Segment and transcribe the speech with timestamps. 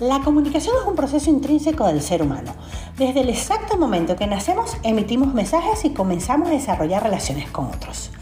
[0.00, 2.54] La comunicación es un proceso intrínseco del ser humano.
[2.96, 8.12] Desde el exacto momento que nacemos, emitimos mensajes y comenzamos a desarrollar relaciones con otros.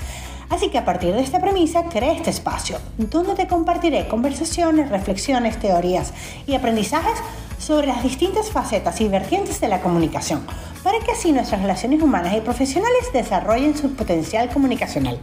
[0.49, 5.61] Así que a partir de esta premisa, creé este espacio, donde te compartiré conversaciones, reflexiones,
[5.61, 6.15] teorías
[6.47, 7.19] y aprendizajes
[7.59, 10.47] sobre las distintas facetas y vertientes de la comunicación,
[10.83, 15.21] para que así nuestras relaciones humanas y profesionales desarrollen su potencial comunicacional.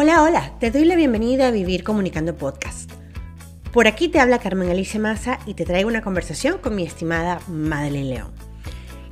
[0.00, 2.88] Hola, hola, te doy la bienvenida a Vivir Comunicando Podcast.
[3.72, 7.40] Por aquí te habla Carmen Alicia Maza y te traigo una conversación con mi estimada
[7.48, 8.30] Madeleine León.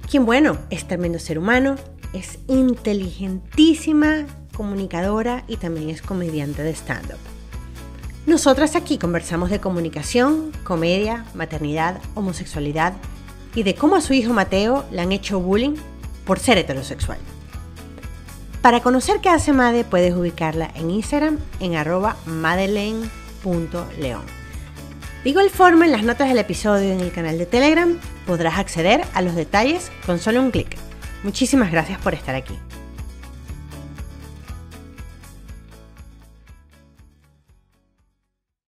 [0.09, 1.74] Quien, bueno, es tremendo ser humano,
[2.12, 4.26] es inteligentísima,
[4.56, 7.18] comunicadora y también es comediante de stand-up.
[8.24, 12.92] Nosotras aquí conversamos de comunicación, comedia, maternidad, homosexualidad
[13.56, 15.74] y de cómo a su hijo Mateo le han hecho bullying
[16.24, 17.18] por ser heterosexual.
[18.66, 24.24] Para conocer qué hace Made, puedes ubicarla en Instagram en arroba madeleine.león.
[25.23, 29.02] De igual forma, en las notas del episodio en el canal de Telegram podrás acceder
[29.14, 30.76] a los detalles con solo un clic.
[31.23, 32.58] Muchísimas gracias por estar aquí.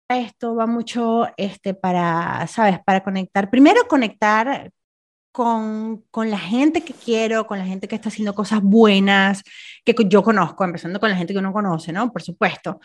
[0.09, 2.79] Esto va mucho este, para, ¿sabes?
[2.87, 3.51] Para conectar.
[3.51, 4.71] Primero, conectar
[5.39, 9.45] con, con, la gente que quiero, con la gente que está haciendo cosas buenas,
[9.85, 12.11] que yo conozco, empezando con la gente que uno conoce, ¿no?
[12.13, 12.81] Por supuesto.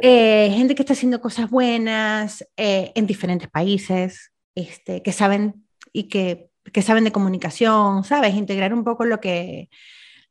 [0.00, 6.04] Eh, gente que está haciendo cosas buenas eh, en diferentes países, este, que saben y
[6.04, 8.34] que, que, saben de comunicación, ¿sabes?
[8.34, 9.68] Integrar un poco lo que,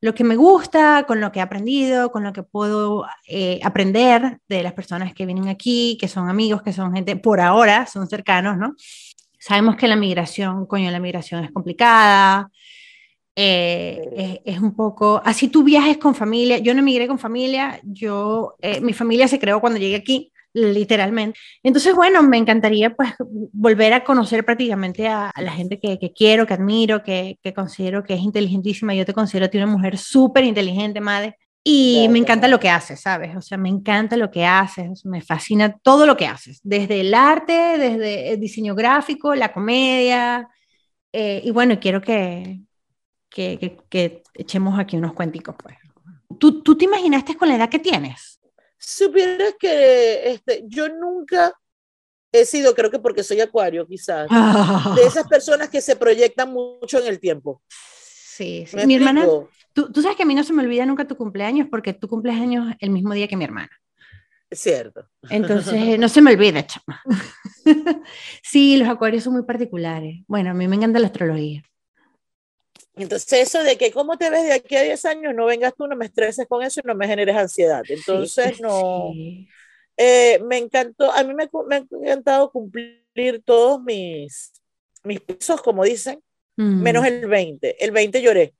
[0.00, 4.40] lo que me gusta, con lo que he aprendido, con lo que puedo eh, aprender
[4.48, 8.08] de las personas que vienen aquí, que son amigos, que son gente, por ahora, son
[8.08, 8.74] cercanos, ¿no?
[9.46, 12.50] Sabemos que la migración, coño, la migración es complicada,
[13.36, 18.54] eh, es, un poco, así tú viajes con familia, yo no migré con familia, yo,
[18.62, 21.38] eh, mi familia se creó cuando llegué aquí, literalmente.
[21.62, 23.12] Entonces, bueno, me encantaría pues
[23.52, 28.02] volver a conocer prácticamente a, la gente que, que, quiero, que admiro, que, que, considero
[28.02, 28.94] que es inteligentísima.
[28.94, 31.36] Yo te considero a ti una mujer súper inteligente, madre.
[31.66, 33.34] Y me encanta lo que haces, ¿sabes?
[33.34, 37.14] O sea, me encanta lo que haces, me fascina todo lo que haces, desde el
[37.14, 40.46] arte, desde el diseño gráfico, la comedia.
[41.10, 42.60] Eh, y bueno, quiero que,
[43.30, 45.76] que, que, echemos aquí unos cuenticos, pues.
[46.38, 48.40] ¿Tú, ¿Tú te imaginaste con la edad que tienes?
[48.76, 51.54] Supieras que este, yo nunca
[52.30, 54.28] he sido, creo que porque soy acuario, quizás,
[54.96, 57.62] de esas personas que se proyectan mucho en el tiempo.
[58.34, 58.84] Sí, sí.
[58.84, 59.28] Mi hermana,
[59.72, 62.08] tú, tú, sabes que a mí no se me olvida nunca tu cumpleaños porque tu
[62.08, 63.70] cumpleaños el mismo día que mi hermana.
[64.50, 65.08] Es cierto.
[65.30, 67.00] Entonces, no se me olvida, chama.
[68.42, 70.24] sí, los acuarios son muy particulares.
[70.26, 71.62] Bueno, a mí me encanta la astrología.
[72.96, 75.86] Entonces, eso de que cómo te ves de aquí a 10 años, no vengas tú,
[75.86, 77.84] no me estreses con eso y no me generes ansiedad.
[77.88, 79.12] Entonces, no.
[79.96, 84.52] Eh, me encantó, a mí me, me, ha encantado cumplir todos mis,
[85.04, 86.20] mis pisos, como dicen,
[86.56, 87.06] menos mm.
[87.06, 87.84] el 20.
[87.84, 88.54] El 20 lloré.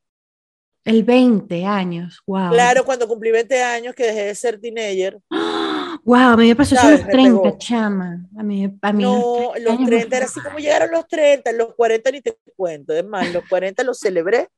[0.84, 2.50] El 20 años, wow.
[2.50, 5.18] Claro, cuando cumplí 20 años que dejé de ser teenager.
[6.02, 8.28] Wow, a mí me pasó eso los 30, chama.
[8.36, 12.10] A mí, a mí no, los, 30 era así como llegaron los 30, los 40
[12.10, 12.92] ni te cuento.
[12.92, 14.48] Es más, los 40 los celebré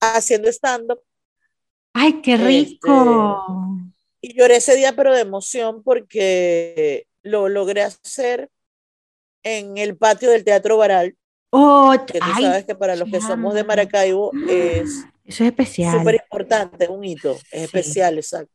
[0.00, 1.00] haciendo stand-up.
[1.92, 3.44] ¡Ay, qué rico!
[3.82, 8.48] Este, y lloré ese día, pero de emoción, porque lo logré hacer
[9.42, 11.17] en el patio del Teatro Baral.
[11.50, 15.98] Oh, que tú sabes que para los que somos de Maracaibo es eso es especial.
[15.98, 18.52] Súper importante, es un hito, es especial, exacto.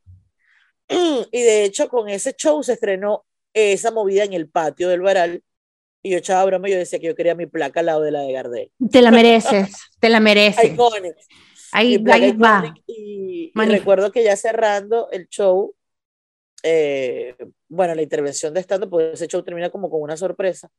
[1.31, 5.43] Y de hecho, con ese show se estrenó esa movida en el patio del Baral.
[6.01, 8.21] Y yo echaba broma, yo decía que yo quería mi placa al lado de la
[8.21, 8.71] de Gardel.
[8.91, 10.73] Te la mereces, te la mereces.
[10.73, 11.15] Iconic.
[11.71, 12.73] Ahí, ahí va.
[12.87, 15.75] Y, y, recuerdo que ya cerrando el show,
[16.63, 17.35] eh,
[17.69, 20.69] bueno, la intervención de estando, pues ese show termina como con una sorpresa.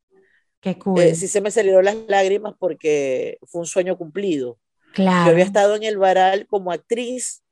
[0.64, 0.98] Qué cool.
[0.98, 4.58] Eh, sí se me salieron las lágrimas porque fue un sueño cumplido.
[4.94, 5.26] Claro.
[5.26, 7.42] Yo había estado en el Baral como actriz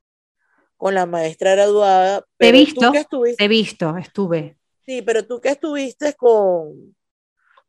[0.77, 2.25] con la maestra graduada.
[2.39, 2.91] Te he visto,
[3.37, 4.57] te he visto, estuve.
[4.83, 6.95] Sí, pero tú que estuviste con,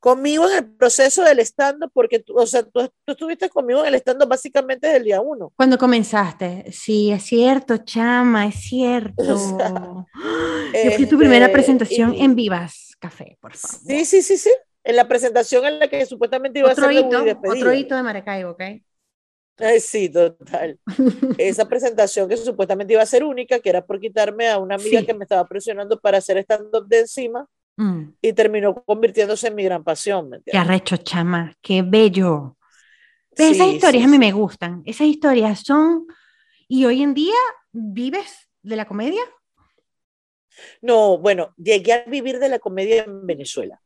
[0.00, 3.96] conmigo en el proceso del stand porque tú, o sea, tú, estuviste conmigo en el
[3.96, 5.52] stand básicamente desde el día uno.
[5.56, 9.22] Cuando comenzaste, sí, es cierto, chama, es cierto.
[10.84, 13.78] Yo fui tu primera este, presentación en Vivas Café, por favor.
[13.86, 14.50] Sí, sí, sí, sí.
[14.84, 18.02] En la presentación en la que supuestamente iba otro a ser hito, Otro hito de
[18.02, 18.62] Maracaibo, ¿ok?
[19.56, 20.78] Ay, sí, total.
[21.38, 25.02] Esa presentación que supuestamente iba a ser única, que era por quitarme a una amiga
[25.02, 27.46] que me estaba presionando para hacer stand-up de encima,
[27.76, 28.02] mm.
[28.20, 30.28] y terminó convirtiéndose en mi gran pasión.
[30.28, 32.56] ¿me qué arrecho, chama, qué bello.
[33.30, 34.82] esas historias a mí me gustan.
[34.84, 36.06] Esas historias son.
[36.66, 37.34] ¿Y hoy en día
[37.72, 39.22] vives de la comedia?
[40.82, 43.80] No, bueno, llegué a vivir de la comedia en Venezuela.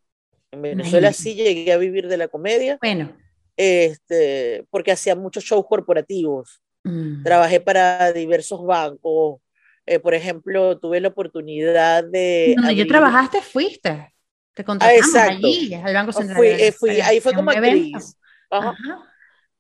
[0.51, 2.79] En Venezuela sí llegué a vivir de la comedia.
[2.81, 3.13] Bueno.
[3.57, 6.63] Este, porque hacía muchos shows corporativos.
[6.85, 7.23] Mm.
[7.23, 9.41] Trabajé para diversos bancos.
[9.85, 12.55] Eh, por ejemplo, tuve la oportunidad de.
[12.57, 14.15] Donde yo trabajaste, fuiste.
[14.55, 16.37] Te contratamos ah, allí, al Banco Central.
[16.37, 18.17] Fui, eh, fui, ahí fue como actriz.
[18.51, 18.77] Ajá.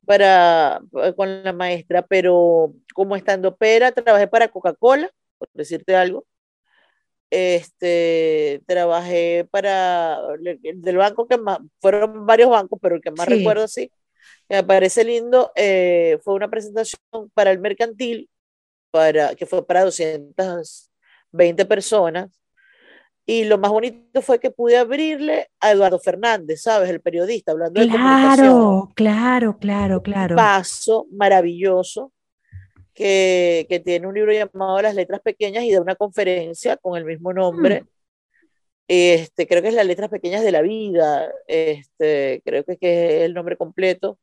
[0.04, 0.80] Para,
[1.16, 6.26] con la maestra, pero como estando pera, trabajé para Coca-Cola, por decirte algo.
[7.30, 13.68] Este, trabajé para del banco que más, fueron varios bancos, pero el que más recuerdo
[13.68, 13.90] sí,
[14.48, 17.00] me parece lindo, eh, fue una presentación
[17.34, 18.30] para el mercantil,
[18.90, 22.30] para, que fue para 220 personas.
[23.26, 26.88] Y lo más bonito fue que pude abrirle a Eduardo Fernández, ¿sabes?
[26.88, 28.86] El periodista, hablando de comunicación.
[28.94, 30.32] Claro, claro, claro.
[30.34, 32.10] Un paso maravilloso
[32.98, 37.04] que, que, tiene un libro llamado Las Letras Pequeñas y da una conferencia con el
[37.04, 37.82] mismo nombre.
[37.82, 37.86] Mm.
[38.88, 43.34] Este, creo que es Las Letras Pequeñas de la Vida, este, creo que es el
[43.34, 44.18] nombre completo.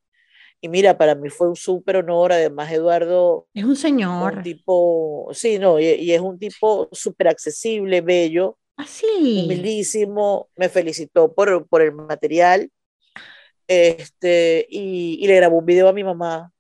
[0.60, 3.48] Y mira, para mí fue un súper honor, además Eduardo...
[3.54, 4.38] Es un señor.
[4.38, 8.57] Un tipo, sí, no, y, es un tipo súper accesible, bello.
[8.75, 9.06] Así.
[9.07, 12.69] Ah, humilísimo, me felicitó por, por el material.
[13.68, 16.51] Este, y, y, le grabó un video a mi mamá.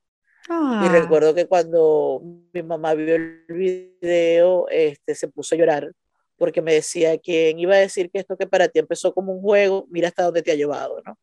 [0.47, 0.89] Y ah.
[0.91, 2.21] recuerdo que cuando
[2.53, 5.91] mi mamá vio el video, este, se puso a llorar
[6.37, 9.41] porque me decía, ¿quién iba a decir que esto que para ti empezó como un
[9.41, 11.17] juego, mira hasta dónde te ha llevado, ¿no?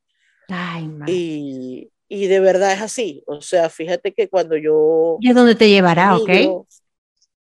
[0.48, 3.22] Ay, y, y de verdad es así.
[3.26, 5.18] O sea, fíjate que cuando yo...
[5.20, 6.66] Y es donde te llevará, ¿ok?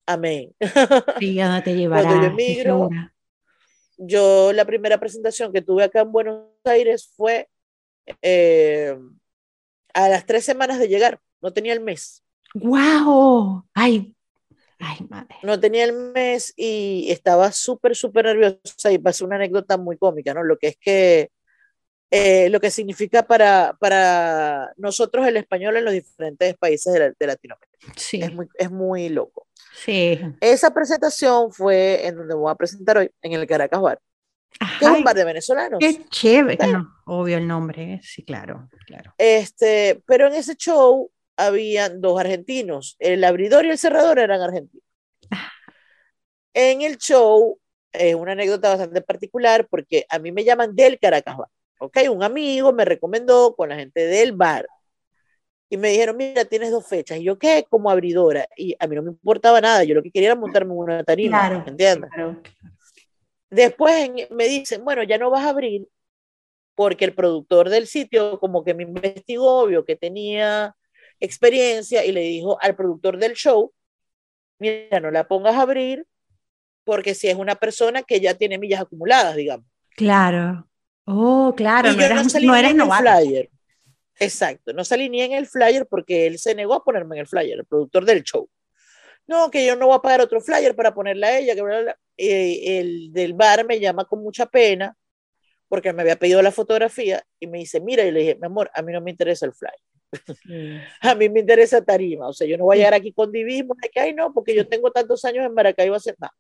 [0.06, 0.54] Amén.
[1.20, 2.04] Sí, a donde te llevará.
[2.04, 2.90] Cuando yo emigro,
[3.98, 7.50] yo la primera presentación que tuve acá en Buenos Aires fue
[8.22, 8.98] eh,
[9.94, 11.20] a las tres semanas de llegar.
[11.44, 12.24] No tenía el mes.
[12.56, 13.68] ¡Wow!
[13.74, 14.16] ¡Ay!
[14.80, 15.36] Ay, madre.
[15.44, 20.34] No tenía el mes y estaba súper, súper nerviosa y pasó una anécdota muy cómica,
[20.34, 20.44] ¿no?
[20.44, 21.32] Lo que es que
[22.12, 27.28] eh, lo que significa para, para nosotros el español en los diferentes países de, de
[27.28, 27.78] Latinoamérica.
[27.98, 28.22] Sí.
[28.22, 29.48] Es muy, es muy loco.
[29.84, 30.20] Sí.
[30.40, 34.00] Esa presentación fue en donde voy a presentar hoy, en el Caracas Bar.
[34.80, 35.80] que es un bar de venezolanos.
[35.80, 36.66] Qué chévere.
[37.06, 39.14] obvio el nombre, sí, claro, claro.
[39.18, 42.96] Este, pero en ese show habían dos argentinos.
[43.00, 44.86] El abridor y el cerrador eran argentinos.
[46.54, 47.60] En el show,
[47.92, 51.50] es una anécdota bastante particular porque a mí me llaman del Caracas Bar.
[51.84, 51.98] ¿ok?
[52.10, 54.66] Un amigo me recomendó con la gente del bar
[55.70, 57.18] y me dijeron, mira, tienes dos fechas.
[57.18, 57.66] Y yo, ¿qué?
[57.70, 58.48] Como abridora.
[58.56, 61.04] Y a mí no me importaba nada, yo lo que quería era montarme en una
[61.04, 62.10] tarima, claro, ¿entiendes?
[63.50, 65.88] Después me dicen, bueno, ya no vas a abrir
[66.76, 70.76] porque el productor del sitio como que me investigó, vio que tenía
[71.24, 73.74] experiencia y le dijo al productor del show,
[74.60, 76.06] mira, no la pongas a abrir
[76.84, 79.66] porque si es una persona que ya tiene millas acumuladas, digamos.
[79.96, 80.68] Claro.
[81.06, 83.50] Oh, claro, no, eras, no, salí no en el flyer.
[84.20, 87.28] Exacto, no salí ni en el flyer porque él se negó a ponerme en el
[87.28, 88.50] flyer, el productor del show.
[89.26, 91.56] No, que yo no voy a pagar otro flyer para ponerla a ella.
[91.56, 94.96] Que eh, el del bar me llama con mucha pena
[95.70, 98.70] porque me había pedido la fotografía y me dice, mira, y le dije, mi amor,
[98.74, 99.80] a mí no me interesa el flyer.
[101.02, 103.76] A mí me interesa tarima, o sea, yo no voy a llegar aquí con divismo
[103.82, 106.34] de que, ay, no, porque yo tengo tantos años en Maracaibo hacer nada.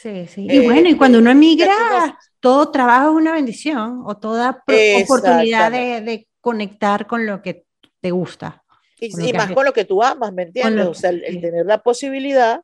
[0.00, 0.46] Sí, sí.
[0.48, 4.62] Y bueno, y cuando uno emigra, todo trabajo es una bendición o toda
[5.02, 7.66] oportunidad de, conectar con lo que
[8.00, 8.64] te gusta.
[8.98, 10.86] Y, más con lo que tú amas, ¿me entiendes?
[10.86, 12.62] o sea, el, tener la posibilidad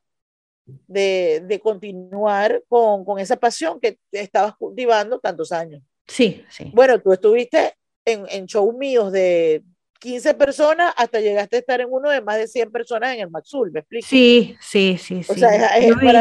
[0.65, 5.83] de, de continuar con, con, esa pasión que estabas cultivando tantos años.
[6.07, 6.71] Sí, sí.
[6.73, 9.63] Bueno, tú estuviste en, en shows míos de
[9.99, 13.29] 15 personas hasta llegaste a estar en uno de más de 100 personas en el
[13.29, 14.07] Maxul, ¿me explico?
[14.07, 15.23] Sí, sí, sí.
[15.23, 15.41] sí.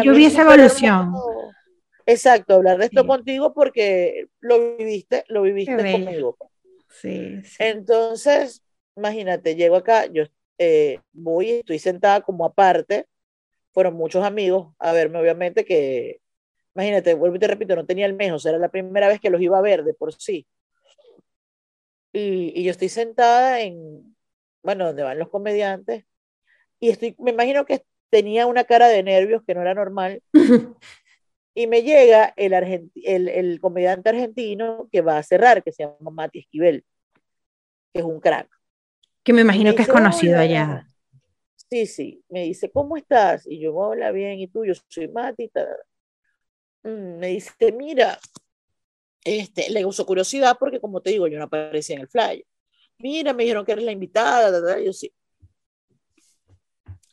[0.04, 1.14] yo, vi, esa evolución.
[2.04, 6.36] exacto, hablar de esto contigo porque lo viviste, lo viviste conmigo.
[6.88, 8.62] Sí, sí, Entonces,
[8.96, 10.24] imagínate, llego acá, yo
[10.58, 13.06] eh, voy, estoy sentada como aparte,
[13.72, 16.20] fueron muchos amigos a verme, obviamente que,
[16.74, 19.20] imagínate, vuelvo y te repito, no tenía el mes, o sea, era la primera vez
[19.20, 20.46] que los iba a ver de por sí.
[22.18, 24.16] Y, yo estoy sentada en,
[24.62, 26.06] bueno, donde van los comediantes,
[26.80, 30.22] y estoy, me imagino que tenía una cara de nervios que no era normal.
[31.54, 32.54] y me llega el,
[32.94, 36.84] el, el, comediante argentino que va a cerrar, que se llama Mati Esquivel,
[37.92, 38.48] que es un crack.
[39.22, 40.86] Que me imagino que es conocido allá.
[41.68, 42.24] Sí, sí.
[42.30, 43.46] Me dice, ¿cómo estás?
[43.46, 44.38] Y yo, hola, bien.
[44.38, 44.64] ¿Y tú?
[44.64, 45.50] Yo soy Mati.
[46.82, 48.18] Mm, me dice, mira,
[49.26, 52.44] este, le usó curiosidad porque, como te digo, yo no aparecía en el flyer.
[52.98, 55.12] Mira, me dijeron que eres la invitada, yo sí.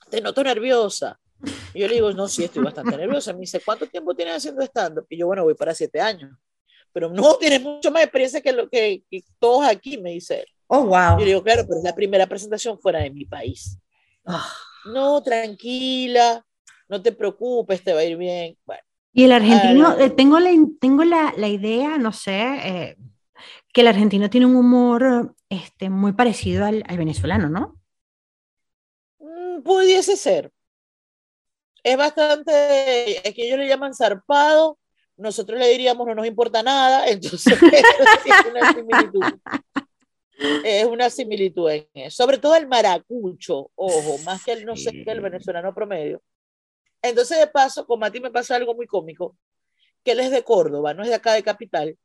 [0.09, 1.19] Te noto nerviosa.
[1.73, 3.33] Y yo le digo, no, sí, estoy bastante nerviosa.
[3.33, 5.07] Me dice, ¿cuánto tiempo tienes haciendo stand-up?
[5.09, 6.31] Y yo, bueno, voy para siete años.
[6.93, 9.03] Pero no, tienes mucho más experiencia que, lo, que,
[9.39, 10.47] todos aquí, me dice él.
[10.67, 11.17] Oh, wow.
[11.17, 13.79] Yo le digo, claro, pero es la primera presentación fuera de mi país.
[14.23, 14.53] Ah.
[14.85, 16.45] No, tranquila,
[16.87, 18.57] no te preocupes, te va a ir bien.
[18.65, 18.83] Bueno.
[19.13, 20.49] Y el argentino, eh, tengo, la,
[20.81, 22.97] tengo la, la idea, no sé, eh,
[23.71, 27.79] que el argentino tiene un humor este, muy parecido al, al venezolano, ¿no?
[29.19, 30.51] Mm, pudiese ser.
[31.83, 34.79] Es bastante, es que ellos le llaman zarpado,
[35.17, 39.23] nosotros le diríamos no nos importa nada, entonces es una similitud.
[40.63, 42.23] Es una similitud en eso.
[42.23, 46.21] Sobre todo el maracucho, ojo, más que el no sé qué, el venezolano promedio.
[47.03, 49.37] Entonces, de paso, con Mati me pasa algo muy cómico,
[50.03, 51.97] que él es de Córdoba, no es de acá de capital,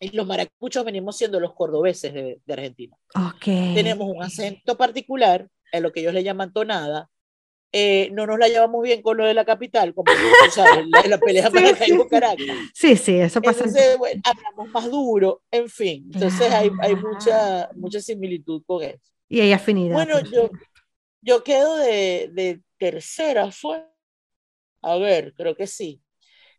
[0.00, 2.96] y los maracuchos venimos siendo los cordobeses de, de Argentina.
[3.34, 3.74] Okay.
[3.74, 7.10] Tenemos un acento particular, en lo que ellos le llaman tonada,
[7.74, 10.12] eh, no nos la llevamos bien con lo de la capital, como
[10.54, 12.46] sabes, la, la pelea sí, Maracaibo Caracas.
[12.74, 13.64] Sí, sí, eso pasa.
[13.64, 16.10] Entonces, bueno, hablamos más duro, en fin.
[16.12, 19.10] Entonces hay, hay mucha, mucha similitud con eso.
[19.28, 19.94] Y hay afinidad.
[19.94, 20.50] Bueno, yo,
[21.22, 23.86] yo quedo de, de tercera, fue.
[24.82, 26.02] A ver, creo que sí.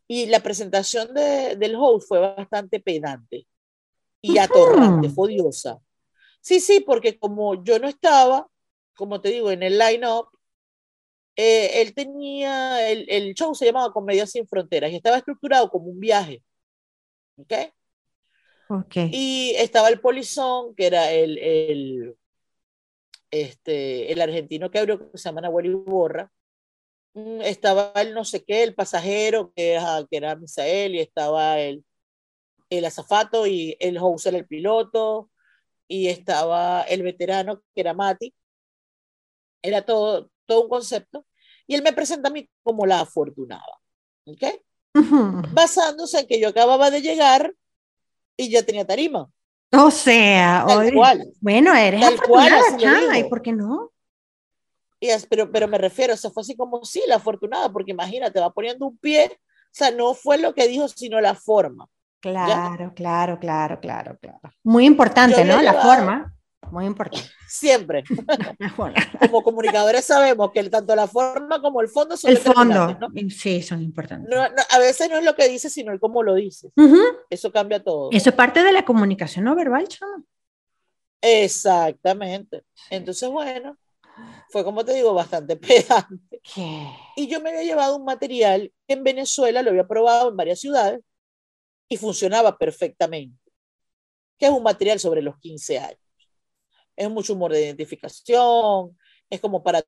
[0.08, 3.48] Y la presentación de, del host fue bastante pedante
[4.22, 5.80] y atorrante, fue odiosa.
[6.42, 8.48] Sí, sí, porque como yo no estaba,
[8.96, 10.28] como te digo, en el line-up,
[11.36, 15.88] eh, él tenía, el, el, show se llamaba Comedia sin Fronteras y estaba estructurado como
[15.88, 16.44] un viaje.
[17.38, 17.54] ¿Ok?
[18.70, 19.10] Okay.
[19.12, 22.16] Y estaba el polizón, que era el, el,
[23.30, 26.32] este, el argentino que abrió, que se llama Nahuel Borra.
[27.14, 29.80] Mm, estaba el no sé qué, el pasajero, que,
[30.10, 31.86] que era Misael, y estaba el,
[32.70, 35.30] el azafato, y el host era el piloto,
[35.88, 38.34] y estaba el veterano, que era Mati.
[39.62, 41.26] Era todo, todo un concepto,
[41.68, 43.80] y él me presenta a mí como la afortunada,
[44.26, 44.44] ¿ok?
[45.54, 47.54] Basándose en que yo acababa de llegar
[48.36, 49.30] y ya tenía tarima.
[49.72, 51.34] O sea, tal cual.
[51.42, 53.93] bueno, eres tal afortunada, cual, Chana, ¿y por qué no?
[55.04, 58.40] Y es, pero, pero me refiero, eso fue así como sí, la afortunada, porque imagínate,
[58.40, 61.90] va poniendo un pie, o sea, no fue lo que dijo, sino la forma.
[62.22, 62.94] Claro, ¿ya?
[62.94, 64.40] claro, claro, claro, claro.
[64.64, 65.62] Muy importante, ¿no?
[65.62, 66.34] La forma.
[66.72, 67.28] Muy importante.
[67.50, 68.06] Siempre.
[69.20, 73.10] como comunicadores sabemos que tanto la forma como el fondo son El fondo, ¿no?
[73.30, 74.30] sí, son importantes.
[74.30, 76.72] No, no, a veces no es lo que dices, sino el cómo lo dices.
[76.78, 77.18] Uh -huh.
[77.30, 78.08] Eso cambia todo.
[78.14, 80.24] Eso es parte de la comunicación no verbal, chamo.
[81.20, 82.64] Exactamente.
[82.90, 83.78] Entonces, bueno,
[84.54, 86.40] fue como te digo, bastante pedante.
[86.42, 86.88] ¿Qué?
[87.18, 90.62] Y yo me había llevado un material que en Venezuela, lo había probado en varias
[90.62, 91.02] ciudades
[91.90, 93.38] y funcionaba perfectamente,
[94.38, 96.04] que es un material sobre los 15 años
[96.96, 98.98] es mucho humor de identificación,
[99.30, 99.84] es como para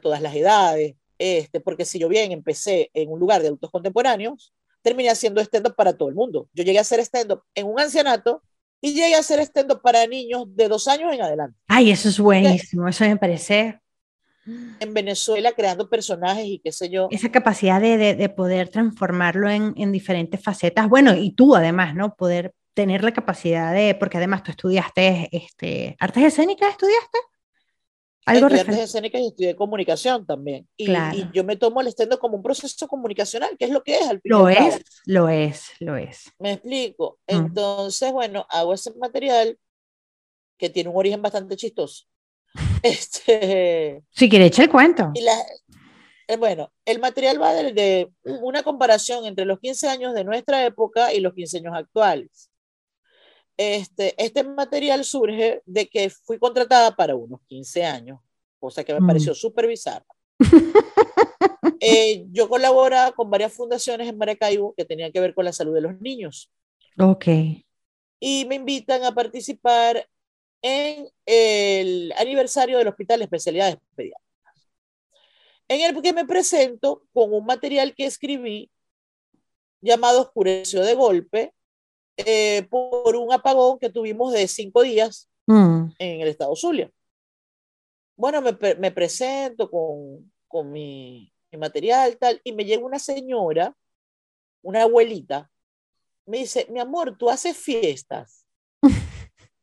[0.00, 4.52] todas las edades, este, porque si yo bien empecé en un lugar de adultos contemporáneos,
[4.82, 6.48] terminé haciendo stand-up para todo el mundo.
[6.52, 8.42] Yo llegué a hacer stand-up en un ancianato
[8.80, 11.58] y llegué a hacer stand-up para niños de dos años en adelante.
[11.66, 13.80] Ay, eso es buenísimo, eso me parece.
[14.80, 17.08] En Venezuela creando personajes y qué sé yo.
[17.10, 20.88] Esa capacidad de, de, de poder transformarlo en, en, diferentes facetas.
[20.88, 22.14] Bueno, y tú además, ¿no?
[22.14, 27.18] Poder tener la capacidad de, porque además tú estudiaste este, artes escénicas, ¿estudiaste?
[28.24, 30.68] Algo estudié artes escénicas y estudié comunicación también.
[30.76, 31.16] Y, claro.
[31.16, 34.06] y yo me tomo el stand como un proceso comunicacional, que es lo que es
[34.06, 36.30] al Lo es, lo es, lo es.
[36.38, 37.18] Me explico.
[37.26, 37.36] Mm.
[37.36, 39.58] Entonces, bueno, hago ese material
[40.58, 42.04] que tiene un origen bastante chistoso.
[42.82, 45.10] Este, si quiere echar el cuento.
[45.14, 45.34] Y la,
[46.28, 50.64] eh, bueno, el material va de, de, una comparación entre los 15 años de nuestra
[50.64, 52.50] época y los 15 años actuales.
[53.56, 58.20] Este, este material surge de que fui contratada para unos 15 años,
[58.60, 59.06] cosa que me mm.
[59.06, 60.06] pareció súper bizarra.
[61.80, 65.74] eh, yo colaboraba con varias fundaciones en Maracaibo que tenían que ver con la salud
[65.74, 66.52] de los niños.
[66.98, 67.26] Ok.
[68.20, 70.06] Y me invitan a participar
[70.62, 74.70] en el aniversario del Hospital de Especialidades Pediátricas,
[75.68, 78.70] en el que me presento con un material que escribí
[79.80, 81.54] llamado Oscureció de Golpe,
[82.16, 85.84] eh, por un apagón que tuvimos de cinco días mm.
[85.98, 86.90] en el estado Zulia.
[88.16, 93.72] Bueno, me, me presento con, con mi, mi, material tal, y me llega una señora,
[94.62, 95.48] una abuelita,
[96.26, 98.37] me dice, mi amor, tú haces fiestas.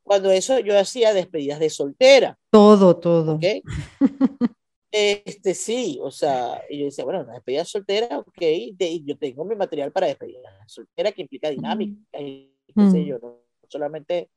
[0.06, 2.38] Cuando eso yo hacía despedidas de soltera.
[2.52, 3.36] Todo, todo.
[3.36, 3.62] ¿okay?
[4.98, 9.44] Este, sí, o sea, y yo decía, bueno, una despedida soltera, ok, de, yo tengo
[9.44, 14.30] mi material para despedida soltera que implica dinámica, y qué sé yo, no solamente.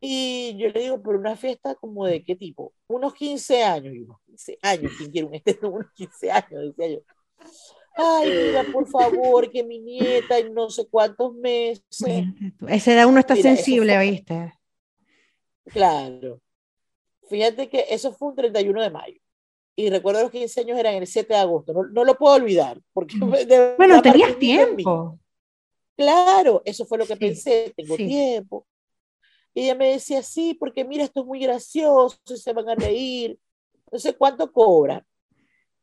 [0.00, 2.72] Y yo le digo, pero una fiesta como de qué tipo?
[2.86, 3.94] Unos 15 años.
[3.94, 6.74] Y unos 15 años, ¿quién quiere un estén unos 15 años?
[6.74, 7.00] Decía yo.
[7.98, 11.84] Ay, mira, por favor, que mi nieta en no sé cuántos meses.
[12.68, 14.54] Esa edad uno está sensible, ¿viste?
[15.66, 16.40] Claro.
[17.28, 19.20] Fíjate que eso fue un 31 de mayo.
[19.74, 21.72] Y recuerdo los 15 años eran el 7 de agosto.
[21.72, 22.80] No, no lo puedo olvidar.
[22.92, 23.16] Porque
[23.76, 25.18] bueno, tenías tiempo.
[25.96, 27.72] Claro, eso fue lo que pensé.
[27.76, 28.66] Tengo tiempo.
[29.52, 33.38] Y ella me decía, sí, porque mira, esto es muy gracioso, se van a reír.
[33.90, 35.06] No sé cuánto cobra.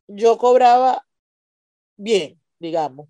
[0.08, 1.06] Yo cobraba
[1.98, 3.10] bien, digamos.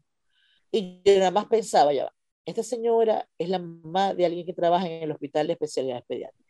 [0.72, 2.16] Y yo nada más pensaba, ya va,
[2.46, 6.43] esta señora es la mamá de alguien que trabaja en el hospital de especialidades pediátricas.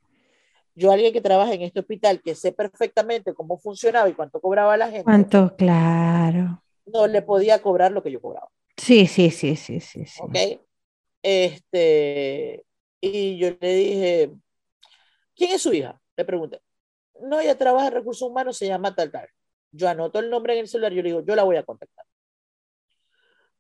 [0.76, 4.76] Yo, alguien que trabaja en este hospital, que sé perfectamente cómo funcionaba y cuánto cobraba
[4.76, 5.04] la gente.
[5.04, 6.64] Cuánto, claro.
[6.86, 8.50] No le podía cobrar lo que yo cobraba.
[8.76, 10.06] Sí, sí, sí, sí, sí.
[10.06, 10.22] sí.
[10.22, 10.36] ¿Ok?
[11.22, 12.66] Este,
[13.00, 14.32] y yo le dije,
[15.36, 16.00] ¿quién es su hija?
[16.16, 16.62] Le pregunté.
[17.22, 19.28] No, ella trabaja en recursos humanos, se llama tal, tal.
[19.72, 22.06] Yo anoto el nombre en el celular, yo le digo, yo la voy a contactar.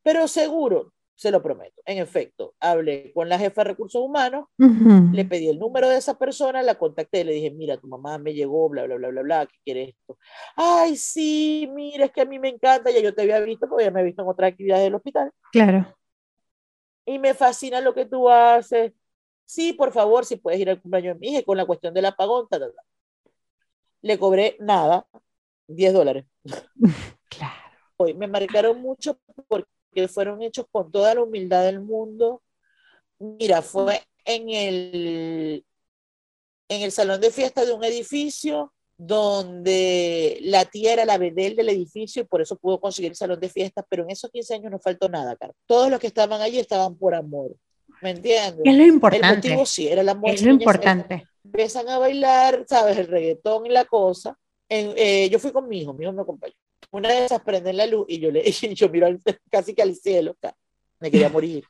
[0.01, 1.81] Pero seguro, se lo prometo.
[1.85, 6.17] En efecto, hablé con la jefa de recursos humanos, le pedí el número de esa
[6.17, 9.45] persona, la contacté, le dije, mira, tu mamá me llegó, bla, bla, bla, bla, bla,
[9.45, 10.17] ¿qué quiere esto?
[10.55, 13.85] Ay, sí, mira, es que a mí me encanta, ya yo te había visto, porque
[13.85, 15.31] ya me he visto en otras actividades del hospital.
[15.51, 15.95] Claro.
[17.05, 18.93] Y me fascina lo que tú haces,
[19.45, 22.05] sí, por favor, si puedes ir al cumpleaños de mi hija con la cuestión del
[22.05, 22.47] apagón,
[24.01, 25.07] le cobré nada,
[25.67, 26.25] 10 dólares.
[27.29, 27.63] Claro.
[27.97, 29.72] Hoy me marcaron mucho porque
[30.07, 32.41] fueron hechos con toda la humildad del mundo.
[33.19, 35.65] Mira, fue en el,
[36.69, 41.69] en el salón de fiesta de un edificio donde la tía era la bedel del
[41.69, 44.71] edificio y por eso pudo conseguir el salón de fiestas, pero en esos 15 años
[44.71, 45.57] no faltó nada, Carlos.
[45.65, 47.55] Todos los que estaban allí estaban por amor.
[48.01, 48.61] ¿Me entiendes?
[48.63, 49.47] Es lo importante.
[49.47, 51.27] El motivo sí, era la Es lo importante.
[51.43, 52.97] Empiezan a bailar, ¿sabes?
[52.97, 54.37] El reggaetón y la cosa.
[54.69, 56.53] En, eh, yo fui con mi hijo, mi hijo me acompañó.
[56.93, 59.07] Una de esas prenden la luz y yo, le, y yo miro
[59.51, 60.35] casi que al cielo,
[60.99, 61.65] me quería morir.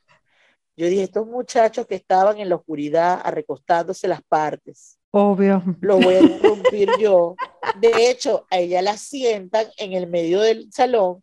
[0.76, 4.98] Yo dije, estos muchachos que estaban en la oscuridad arrecostándose las partes.
[5.12, 5.62] Obvio.
[5.80, 7.36] Lo voy a interrumpir yo.
[7.80, 11.22] De hecho, a ella la sientan en el medio del salón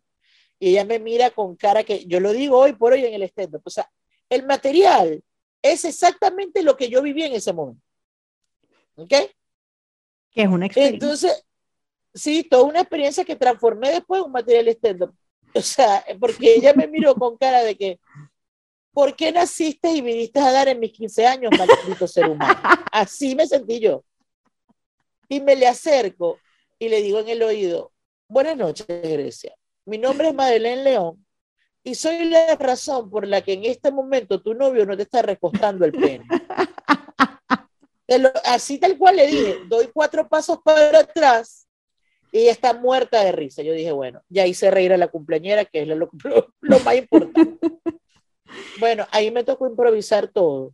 [0.58, 3.22] y ella me mira con cara que yo lo digo hoy por hoy en el
[3.22, 3.88] stand O sea,
[4.28, 5.22] el material
[5.62, 7.82] es exactamente lo que yo viví en ese momento.
[8.96, 9.12] ¿Ok?
[10.30, 10.96] Que es una experiencia.
[10.96, 11.44] Entonces,
[12.14, 15.12] sí, toda una experiencia que transformé después en un material stand
[15.54, 18.00] O sea, porque ella me miró con cara de que,
[18.92, 22.58] ¿por qué naciste y viniste a dar en mis 15 años, maldito ser humano?
[22.90, 24.02] Así me sentí yo.
[25.28, 26.38] Y me le acerco
[26.78, 27.92] y le digo en el oído,
[28.28, 29.54] buenas noches, Grecia.
[29.84, 31.26] Mi nombre es Madeleine León
[31.84, 35.20] y soy la razón por la que en este momento tu novio no te está
[35.22, 36.24] recostando el pene.
[38.44, 41.66] así tal cual le dije, doy cuatro pasos para atrás
[42.32, 43.62] y ella está muerta de risa.
[43.62, 46.10] Yo dije, bueno, ya hice reír a la cumpleañera, que es lo,
[46.60, 47.58] lo, más importante.
[48.80, 50.72] bueno, ahí me tocó improvisar todo.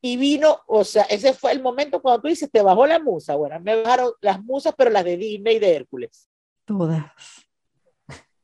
[0.00, 3.34] Y vino, o sea, ese fue el momento cuando tú dices, te bajó la musa.
[3.34, 6.30] Bueno, me bajaron las musas, pero las de Disney y de Hércules.
[6.64, 7.12] Todas.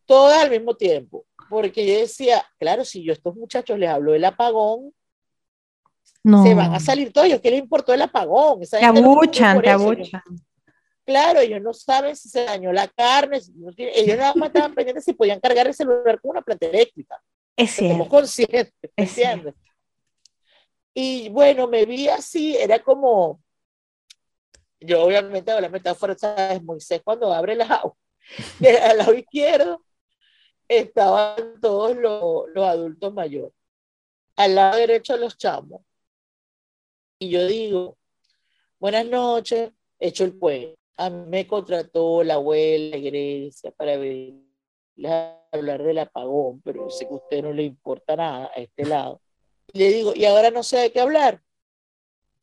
[0.05, 4.13] Todas al mismo tiempo porque yo decía, claro, si yo a estos muchachos les hablo
[4.13, 4.93] del apagón,
[6.43, 8.61] se van a salir todos ¿qué les importó el apagón?
[8.61, 10.23] te abuchan, te abuchan.
[11.07, 13.41] Claro, ellos no saben si se dañó la carne,
[13.79, 17.23] ellos nada más estaban pendientes si podían cargar el celular con una planta eléctrica.
[17.57, 17.95] Es cierto.
[17.95, 19.55] Somos conscientes, ¿entiendes?
[20.93, 23.43] Y bueno, me vi así, era como,
[24.81, 26.63] yo obviamente la metáfora, ¿sabes?
[26.63, 27.97] Moisés cuando abre la agua,
[28.83, 29.83] al lado izquierdo
[30.69, 33.53] estaban todos los, adultos mayores.
[34.37, 35.83] Al lado derecho los chamos.
[37.19, 37.97] Y yo digo,
[38.79, 40.77] buenas noches, hecho el pueblo.
[40.97, 43.95] A mí me contrató la abuela Grecia para
[45.53, 49.21] hablar del apagón, pero sé que a usted no le importa nada a este lado.
[49.73, 51.43] Le digo, y ahora no sé de qué hablar,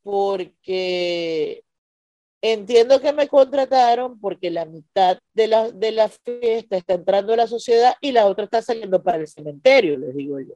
[0.04, 1.64] porque
[2.46, 7.38] Entiendo que me contrataron porque la mitad de la, de la fiesta está entrando a
[7.38, 10.54] la sociedad y la otra está saliendo para el cementerio, les digo yo.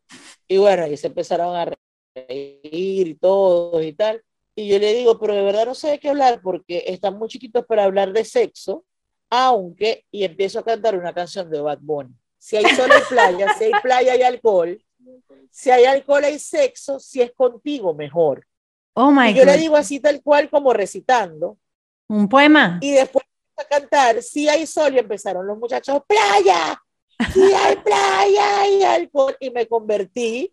[0.50, 1.72] Y bueno, ahí se empezaron a
[2.14, 4.22] reír y todo y tal.
[4.60, 7.30] Y yo le digo, pero de verdad no sé de qué hablar porque están muy
[7.30, 8.86] chiquitos para hablar de sexo,
[9.30, 12.16] aunque, y empiezo a cantar una canción de Bad Bunny.
[12.40, 14.84] Si hay sol y playa, si hay playa y alcohol,
[15.52, 18.48] si hay alcohol hay sexo, si es contigo mejor.
[18.96, 21.60] Oh my y yo le digo así tal cual como recitando.
[22.08, 22.80] Un poema.
[22.82, 23.26] Y después
[23.58, 26.82] a cantar, si hay sol, y empezaron los muchachos, playa,
[27.32, 30.52] si hay playa y alcohol, y me convertí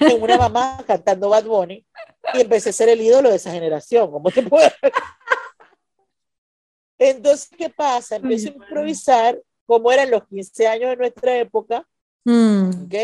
[0.00, 1.86] en una mamá cantando Bad Bunny
[2.34, 4.70] y empecé a ser el ídolo de esa generación, ¿cómo te puedo?
[6.98, 8.16] Entonces, ¿qué pasa?
[8.16, 11.86] Empiezo a improvisar como eran los 15 años de nuestra época,
[12.24, 12.84] mm.
[12.84, 12.94] ¿ok?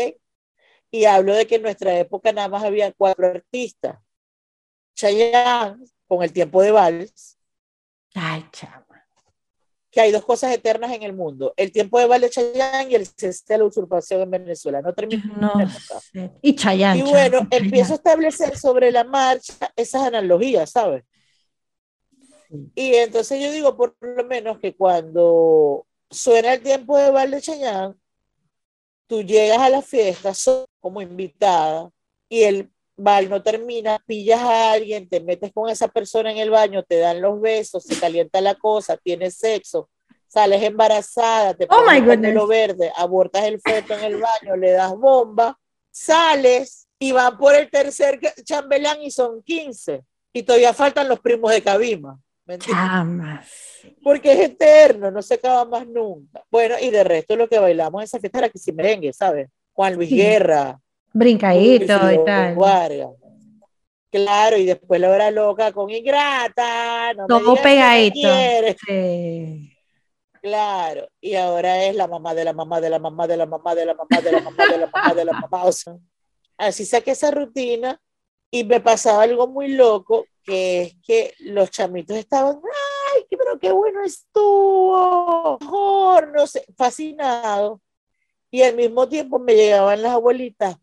[0.91, 3.97] Y hablo de que en nuestra época nada más había cuatro artistas.
[4.95, 7.37] Chayanne, con el tiempo de vals.
[8.13, 8.90] Ay, chama.
[9.91, 12.95] Que hay dos cosas eternas en el mundo: el tiempo de vals de Chayanne y
[12.95, 14.81] el cese de la usurpación en Venezuela.
[14.81, 15.23] No termina.
[15.39, 16.99] No, Y Chayanne.
[16.99, 21.03] Y bueno, empiezo a establecer sobre la marcha esas analogías, ¿sabes?
[22.75, 27.41] Y entonces yo digo, por lo menos, que cuando suena el tiempo de Val de
[27.41, 27.95] Chayanne,
[29.07, 30.31] tú llegas a la fiesta
[30.79, 31.89] como invitada
[32.29, 32.71] y el
[33.03, 36.97] bal no termina, pillas a alguien, te metes con esa persona en el baño, te
[36.97, 39.89] dan los besos, se calienta la cosa, tienes sexo,
[40.27, 44.71] sales embarazada, te oh pones el pelo verde, abortas el feto en el baño, le
[44.71, 45.57] das bomba,
[45.89, 51.51] sales y van por el tercer chambelán y son 15 y todavía faltan los primos
[51.51, 52.19] de Cabima.
[54.03, 56.43] Porque es eterno, no se acaba más nunca.
[56.49, 59.49] Bueno, y de resto lo que bailamos en esa fiesta era que si merengue, ¿sabes?
[59.73, 60.79] Juan Luis Guerra.
[61.13, 62.55] Brincadito y tal.
[64.11, 67.13] Claro, y después la hora loca con Ingrata.
[67.13, 68.27] No Todo pegadito.
[70.41, 73.75] Claro, y ahora es la mamá de la mamá de la mamá de la mamá
[73.75, 75.63] de la mamá de la mamá de la mamá de la mamá.
[75.65, 75.95] O sea,
[76.57, 78.01] así saqué esa rutina
[78.49, 82.59] y me pasaba algo muy loco que es que los chamitos estaban,
[83.13, 87.79] ay, pero qué bueno estuvo, mejor, no sé, fascinado.
[88.51, 90.75] Y al mismo tiempo me llegaban las abuelitas,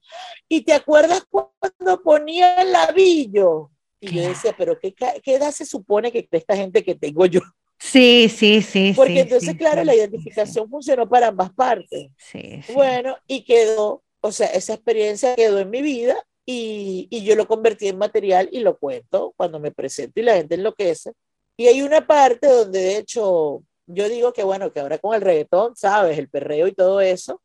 [0.48, 3.70] ¿y te acuerdas cuando ponía el labillo?
[4.00, 7.40] Y yo decía, pero qué, qué, edad se supone que esta gente que tengo yo?
[7.78, 8.92] Sí, sí, sí.
[8.96, 12.10] Porque entonces, claro, la identificación funcionó para ambas partes.
[12.16, 17.36] Sí, Bueno, y quedó, o sea, esa experiencia quedó en mi vida y, y, yo
[17.36, 21.12] lo convertí en material y lo cuento cuando me presento y la gente enloquece.
[21.56, 25.22] Y hay una parte donde de hecho yo digo que bueno, que ahora con el
[25.22, 27.40] reggaetón, sabes, el perreo y todo eso,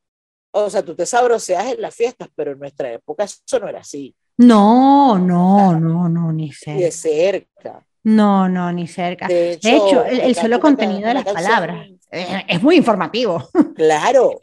[0.56, 3.80] o sea, tú te sabroseas en las fiestas, pero en nuestra época eso no era
[3.80, 4.16] así.
[4.38, 6.78] No, no, no, no, ni cerca.
[6.78, 7.86] Ni de cerca.
[8.04, 9.28] No, no, ni cerca.
[9.28, 13.50] De hecho, el, solo contenido de las palabras es muy informativo.
[13.76, 14.42] Claro,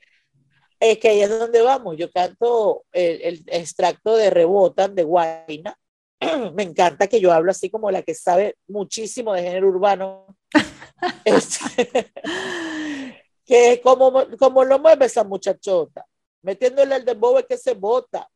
[0.80, 1.96] es que ahí es donde vamos.
[1.96, 5.76] Yo canto el, extracto de Rebotan de Guaina.
[6.54, 10.26] Me encanta que yo hablo así como la que sabe muchísimo de género urbano.
[11.24, 12.12] Este,
[13.50, 16.06] que es como, como lo mueve esa muchachota,
[16.42, 18.30] metiéndole el dembow que se bota.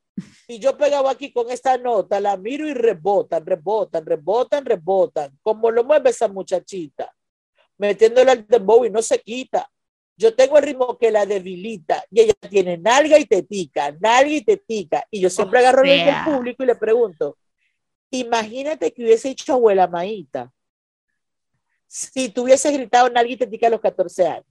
[0.48, 5.38] Y yo pegaba aquí con esta nota, la miro y rebotan, rebotan, rebotan, rebotan.
[5.40, 7.14] Como lo mueve esa muchachita,
[7.78, 9.70] metiéndole el dembow y no se quita.
[10.16, 14.42] Yo tengo el ritmo que la debilita y ella tiene nalga y tetica, nalga y
[14.42, 15.06] tetica.
[15.12, 17.38] Y yo siempre agarro el público y le pregunto,
[18.10, 20.50] imagínate que hubiese hecho abuela Maíta.
[21.96, 24.46] Si tuviese gritado nalga y tetica a los 14 años.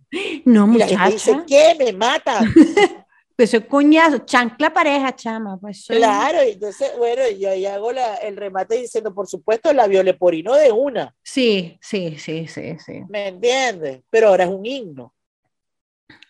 [0.46, 1.10] No, muchacha.
[1.10, 1.76] Y dice, ¿qué?
[1.78, 2.40] ¿Me mata?
[3.36, 5.58] pues es coñazo, chancla pareja, chama.
[5.60, 10.18] Pues Claro, entonces, bueno, yo ahí hago la, el remate diciendo, por supuesto, la viole
[10.42, 11.14] no de una.
[11.22, 13.02] Sí, sí, sí, sí, sí.
[13.10, 14.04] ¿Me entiendes?
[14.10, 15.14] Pero ahora es un himno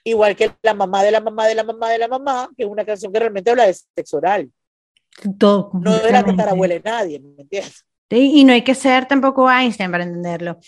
[0.04, 2.70] igual que la mamá de la mamá de la mamá de la mamá, que es
[2.70, 4.50] una canción que realmente habla de sexo oral.
[5.38, 7.86] Todo, no de la tatarabuela de nadie, ¿me entiendes?
[8.22, 10.60] y no hay que ser tampoco Einstein para entenderlo.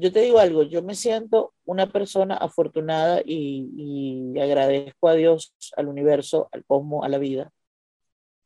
[0.00, 5.54] Yo te digo algo, yo me siento una persona afortunada y, y agradezco a Dios,
[5.76, 7.50] al universo, al cosmos, a la vida,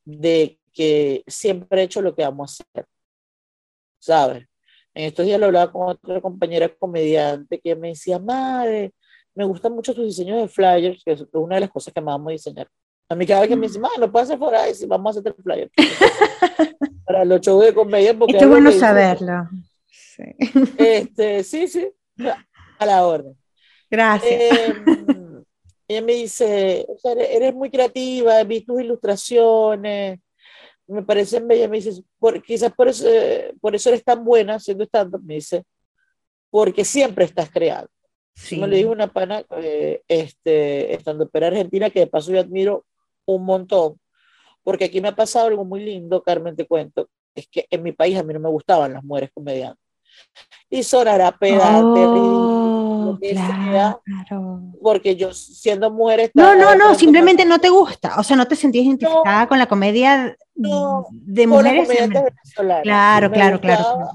[0.05, 2.87] de que siempre he hecho lo que amo hacer.
[4.03, 4.47] ¿sabes?
[4.95, 8.93] En estos días lo hablaba con otra compañera comediante que me decía, madre,
[9.35, 12.17] me gustan mucho tus diseños de flyers, que es una de las cosas que más
[12.17, 12.69] amo diseñar.
[13.09, 15.17] A mí cada vez que me dice, madre, no puedes hacer por ahí, si vamos
[15.17, 15.71] a hacer el flyer.
[17.07, 18.19] Para los shows de comedia.
[18.19, 19.49] Porque es bueno saberlo.
[20.23, 20.75] Sí.
[20.79, 21.89] Este, sí, sí,
[22.79, 23.37] a la orden.
[23.91, 24.33] Gracias.
[24.33, 24.75] Eh,
[25.89, 30.21] ella me dice, o sea, eres muy creativa, vi tus ilustraciones,
[30.87, 34.59] me parecen bellas, me dice, por, quizás por eso, eh, por eso eres tan buena
[34.59, 35.65] siendo estando, me dice,
[36.51, 37.91] porque siempre estás creando.
[38.35, 38.59] Sí.
[38.59, 42.87] Me le dijo una pana, eh, este, estando en Argentina, que de paso yo admiro
[43.27, 44.01] un montón,
[44.63, 47.93] porque aquí me ha pasado algo muy lindo, Carmen, te cuento, es que en mi
[47.93, 49.82] país a mí no me gustaban las mujeres comediantes.
[50.71, 56.31] Y sonará pedante, oh, claro, porque yo siendo mujer...
[56.33, 59.67] No, no, no, simplemente no te gusta, o sea, no te sentías identificada con la
[59.67, 61.89] comedia de mujeres.
[61.89, 62.83] venezolanas.
[62.85, 64.11] Claro, claro, claro,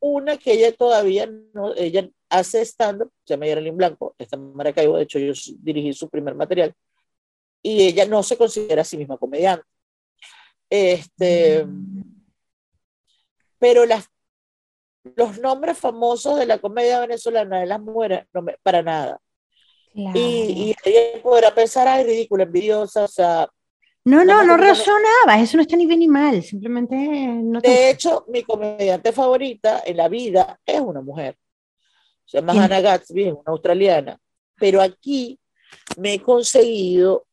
[0.00, 5.02] una que ella todavía no, ella hace stand-up, se llama Yerlin Blanco, esta Maracaibo, de
[5.02, 6.72] hecho yo dirigí su primer material,
[7.62, 9.64] y ella no se considera a sí misma comediante.
[10.70, 11.66] Este,
[13.58, 14.08] pero las,
[15.16, 19.18] los nombres famosos de la comedia venezolana de las mujeres, no me, para nada.
[19.94, 23.48] Y, y ella podrá pensar, ay, ridícula, envidiosa, o sea,
[24.08, 28.24] no, no, no razonaba, eso no está ni bien ni mal, simplemente no De hecho,
[28.28, 31.36] mi comediante favorita en la vida es una mujer.
[32.24, 34.18] Se llama Hannah Gatsby, es una australiana.
[34.56, 35.38] Pero aquí
[35.98, 37.26] me he conseguido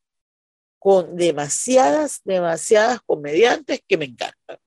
[0.77, 4.57] con demasiadas, demasiadas comediantes que me encantan.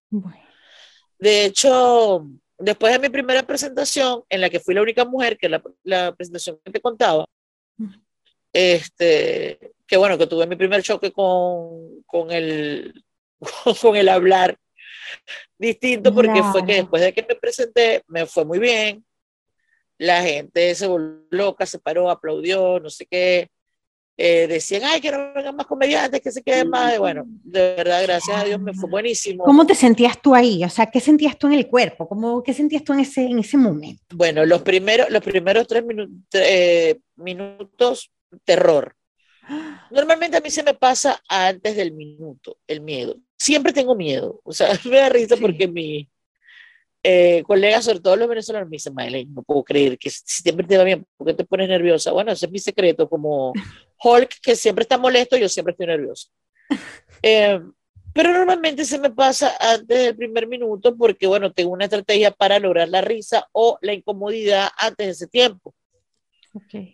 [1.18, 2.26] De hecho,
[2.58, 6.14] después de mi primera presentación, en la que fui la única mujer, que la, la
[6.14, 7.26] presentación que te contaba,
[8.52, 13.04] este, que bueno, que tuve mi primer choque con, con, el,
[13.80, 14.58] con el hablar
[15.58, 19.04] distinto, porque fue que después de que me presenté, me fue muy bien,
[19.98, 23.50] la gente se volvió loca, se paró, aplaudió, no sé qué.
[24.20, 26.92] Eh, decían, ay, que no vengan más comediantes, que se queden más.
[26.92, 29.44] Y bueno, de verdad, gracias a Dios, me fue buenísimo.
[29.44, 30.64] ¿Cómo te sentías tú ahí?
[30.64, 32.08] O sea, ¿qué sentías tú en el cuerpo?
[32.08, 34.02] ¿Cómo, ¿Qué sentías tú en ese, en ese momento?
[34.16, 35.84] Bueno, los primeros, los primeros tres
[36.32, 38.10] eh, minutos,
[38.44, 38.96] terror.
[39.92, 43.14] Normalmente a mí se me pasa antes del minuto el miedo.
[43.36, 44.40] Siempre tengo miedo.
[44.42, 46.08] O sea, me da risa porque mi
[47.10, 50.76] eh, colegas, sobre todo los venezolanos, me dicen, Maylene, no puedo creer que siempre te
[50.76, 52.12] va bien, porque te pones nerviosa?
[52.12, 53.52] Bueno, ese es mi secreto, como
[54.02, 56.28] Hulk, que siempre está molesto, yo siempre estoy nerviosa.
[57.20, 57.60] Eh,
[58.14, 62.60] pero normalmente se me pasa antes del primer minuto porque, bueno, tengo una estrategia para
[62.60, 65.74] lograr la risa o la incomodidad antes de ese tiempo.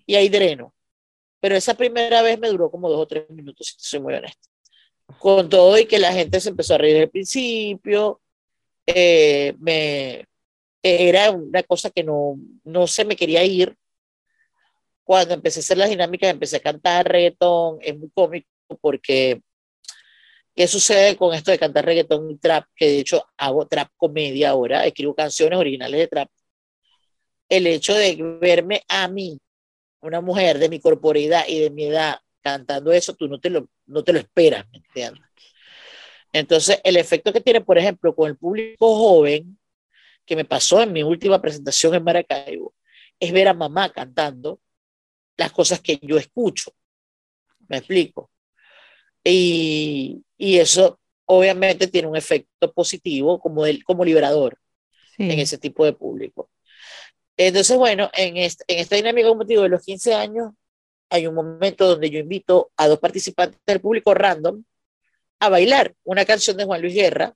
[0.07, 0.75] Y ahí dreno
[1.45, 4.49] pero esa primera vez me duró como dos o tres minutos, si soy muy honesto.
[5.19, 8.23] Con todo y que la gente se empezó a reír al principio,
[8.87, 10.27] eh, me,
[10.83, 13.77] era una cosa que no, no se me quería ir.
[15.05, 18.49] Cuando empecé a hacer las dinámicas, empecé a cantar reggaetón, es muy cómico
[18.81, 19.43] porque
[20.55, 22.67] ¿qué sucede con esto de cantar reggaetón y trap?
[22.75, 26.29] Que de hecho hago trap comedia ahora, escribo canciones originales de trap.
[27.49, 29.39] El hecho de verme a mí
[30.01, 33.69] una mujer de mi corporeidad y de mi edad cantando eso, tú no te lo,
[33.87, 34.83] no te lo esperas, ¿me?
[36.35, 39.57] Entonces, el efecto que tiene, por ejemplo, con el público joven,
[40.27, 42.75] que me pasó en mi última presentación en Maracaibo,
[43.21, 44.61] es ver a mamá cantando
[45.37, 46.73] las cosas que yo escucho.
[47.69, 48.33] ¿Me explico?
[49.23, 54.59] Y, y eso obviamente tiene un efecto positivo como, el, como liberador
[55.19, 56.51] en ese tipo de público.
[57.37, 60.51] Entonces, bueno, en, este, en esta dinámica como motivo de los 15 años,
[61.11, 64.65] hay un momento donde yo invito a dos participantes del público random
[65.41, 67.35] a bailar una canción de Juan Luis Guerra,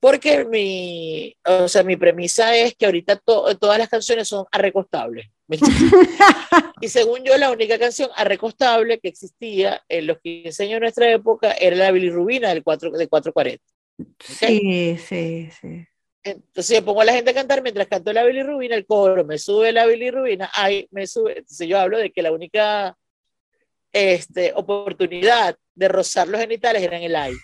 [0.00, 5.30] porque mi, o sea, mi premisa es que ahorita todas las canciones son arrecostables.
[6.80, 11.10] y según yo, la única canción arrecostable que existía en los 15 años de nuestra
[11.10, 13.64] época era la bilirrubina del 4, de 440.
[14.20, 15.86] Sí, sí, sí.
[16.22, 19.38] Entonces yo pongo a la gente a cantar mientras canto la bilirrubina, el coro me
[19.38, 21.38] sube la bilirrubina, ay, me sube.
[21.38, 22.96] Entonces yo hablo de que la única
[23.92, 27.38] este, oportunidad de rozar los genitales era en el aire.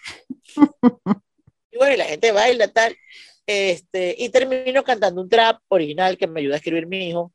[1.70, 2.96] y bueno, y la gente baila tal.
[3.46, 7.32] Este, y termino cantando un trap original que me ayuda a escribir mi hijo,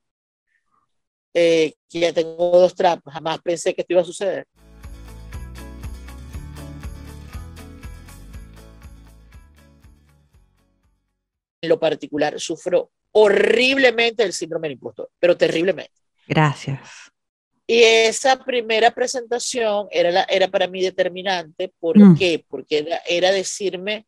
[1.33, 4.47] eh, que ya tengo dos traps, jamás pensé que esto iba a suceder.
[11.65, 15.93] en lo particular sufro horriblemente el síndrome del impostor, pero terriblemente.
[16.27, 17.11] Gracias.
[17.67, 21.73] Y esa primera presentación era, la, era para mí determinante.
[21.79, 22.15] ¿Por mm.
[22.15, 22.45] qué?
[22.47, 24.05] Porque era, decirme,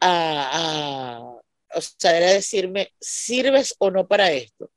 [0.00, 1.20] a,
[1.74, 4.70] o sea, era decirme, ¿sirves o no para esto?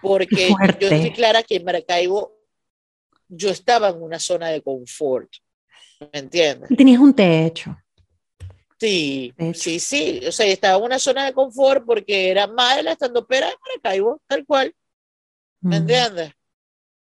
[0.00, 0.48] Porque
[0.80, 2.36] yo estoy clara que en Maracaibo
[3.28, 5.30] yo estaba en una zona de confort.
[6.12, 6.76] ¿Me entiendes?
[6.76, 7.76] Tenías un techo.
[8.78, 10.20] Sí, sí, sí.
[10.26, 13.54] O sea, estaba en una zona de confort porque era madre la estando pera de
[13.64, 14.74] Maracaibo, tal cual.
[15.62, 16.32] ¿Me entiendes?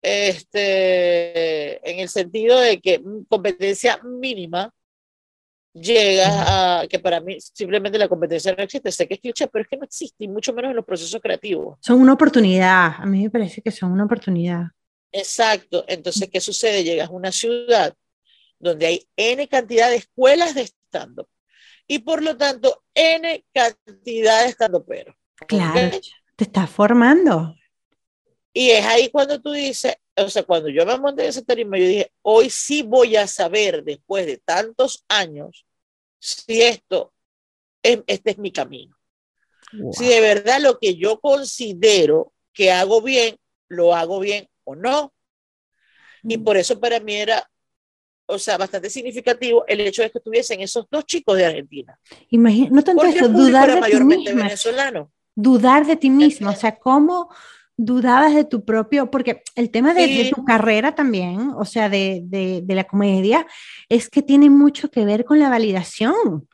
[0.02, 4.74] Este, en el sentido de que competencia mínima
[5.74, 8.92] llega a que para mí simplemente la competencia no existe.
[8.92, 11.22] Sé que es cliché, pero es que no existe, y mucho menos en los procesos
[11.22, 11.78] creativos.
[11.82, 12.96] Son una oportunidad.
[12.98, 14.64] A mí me parece que son una oportunidad.
[15.12, 15.86] Exacto.
[15.88, 16.84] Entonces, ¿qué sucede?
[16.84, 17.94] Llegas a una ciudad
[18.60, 21.28] donde hay N cantidad de escuelas de stand-up
[21.88, 25.16] y por lo tanto N cantidad de estando pero.
[25.48, 25.98] Claro,
[26.36, 27.56] te estás formando.
[28.54, 31.78] Y es ahí cuando tú dices, o sea, cuando yo me monté en ese tarima,
[31.78, 35.66] yo dije, hoy sí voy a saber, después de tantos años,
[36.20, 37.14] si esto,
[37.82, 38.96] es, este es mi camino.
[39.94, 43.38] Si de verdad lo que yo considero que hago bien,
[43.70, 45.14] lo hago bien o no.
[46.24, 46.44] Y mm.
[46.44, 47.50] por eso para mí era,
[48.26, 51.98] o sea, bastante significativo el hecho de que estuviesen esos dos chicos de Argentina.
[52.30, 55.10] Imagina, no tanto eso, dudar de ti mismo.
[55.34, 57.30] Dudar de ti mismo, o sea, cómo
[57.84, 62.62] dudabas de tu propio, porque el tema de, tu carrera también, o sea, de, de,
[62.64, 63.48] de, la comedia,
[63.90, 66.48] es que tiene mucho que ver con la validación.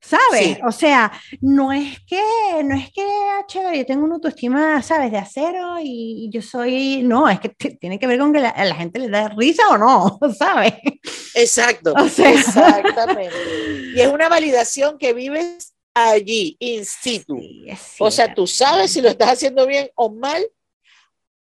[0.00, 0.58] ¿Sabes?
[0.64, 2.22] O sea, no es que,
[2.62, 5.10] no es que, ah, chévere, yo tengo una autoestima, ¿sabes?
[5.10, 8.64] De acero y, yo soy, no, es que tiene que ver con que la, a
[8.64, 10.74] la gente le da risa o no, ¿sabes?
[11.34, 13.30] Exacto, exactamente.
[13.96, 17.40] Y es una validación que vives allí, in situ.
[17.98, 20.46] o sea, tú sabes si lo estás haciendo bien o mal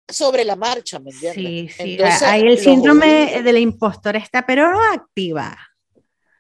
[0.09, 1.75] sobre la marcha, ¿me entiendes?
[1.77, 5.57] Sí, sí, ahí el síndrome de la impostora está, pero no activa.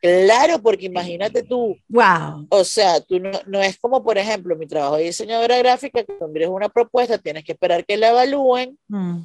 [0.00, 1.76] Claro, porque imagínate tú.
[1.88, 2.46] Wow.
[2.50, 6.12] O sea, tú no, no, es como, por ejemplo, mi trabajo de diseñadora gráfica, que
[6.12, 9.20] tú envíes una propuesta, tienes que esperar que la evalúen mm.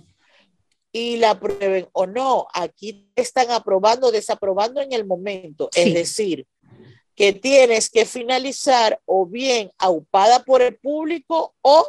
[0.94, 2.48] y la aprueben o no.
[2.54, 5.70] Aquí te están aprobando, desaprobando en el momento.
[5.76, 6.48] Es decir,
[7.20, 11.86] que tienes que finalizar o bien aupada por el público o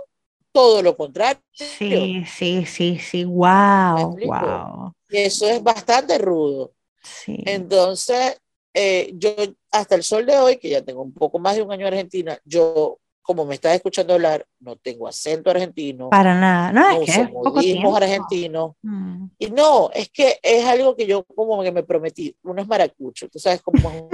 [0.50, 1.40] todo lo contrario.
[1.52, 3.24] Sí, sí, sí, sí.
[3.24, 4.92] Wow, wow.
[5.08, 6.72] Eso es bastante rudo.
[7.00, 7.36] Sí.
[7.46, 8.40] Entonces,
[8.74, 9.36] eh, yo
[9.70, 11.92] hasta el sol de hoy, que ya tengo un poco más de un año en
[11.92, 16.10] Argentina, yo, como me estás escuchando hablar, no tengo acento argentino.
[16.10, 18.72] Para nada, no, no es que modismos argentinos.
[18.82, 19.26] Mm.
[19.38, 23.28] Y no, es que es algo que yo como que me prometí, uno es maracucho,
[23.28, 24.08] tú sabes cómo...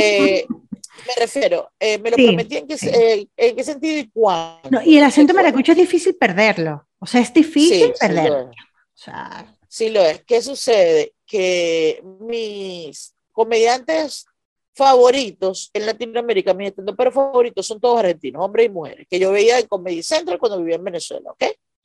[0.00, 4.70] eh, me refiero, eh, me lo prometí en qué, eh, en qué sentido y cuándo.
[4.70, 8.50] No, y el acento maracucho es difícil perderlo, o sea, es difícil perderlo.
[8.94, 9.46] Sí lo, es.
[9.68, 10.24] sí lo es.
[10.24, 11.14] ¿Qué sucede?
[11.26, 14.26] Que mis comediantes
[14.74, 19.58] favoritos en Latinoamérica, mis pero favoritos son todos argentinos, hombres y mujeres, que yo veía
[19.58, 21.44] en Comedy Central cuando vivía en Venezuela, ¿ok?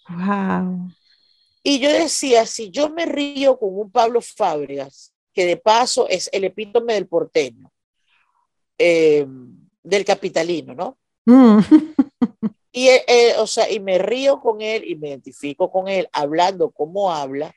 [0.10, 0.92] Wow.
[1.62, 6.30] Y yo decía, si yo me río con un Pablo Fábregas, que de paso es
[6.34, 7.72] el epítome del porteño,
[8.78, 9.26] eh,
[9.84, 10.98] del capitalino, ¿no?
[11.26, 11.60] Mm.
[12.72, 16.08] Y, eh, eh, o sea, y me río con él y me identifico con él
[16.12, 17.54] hablando como habla,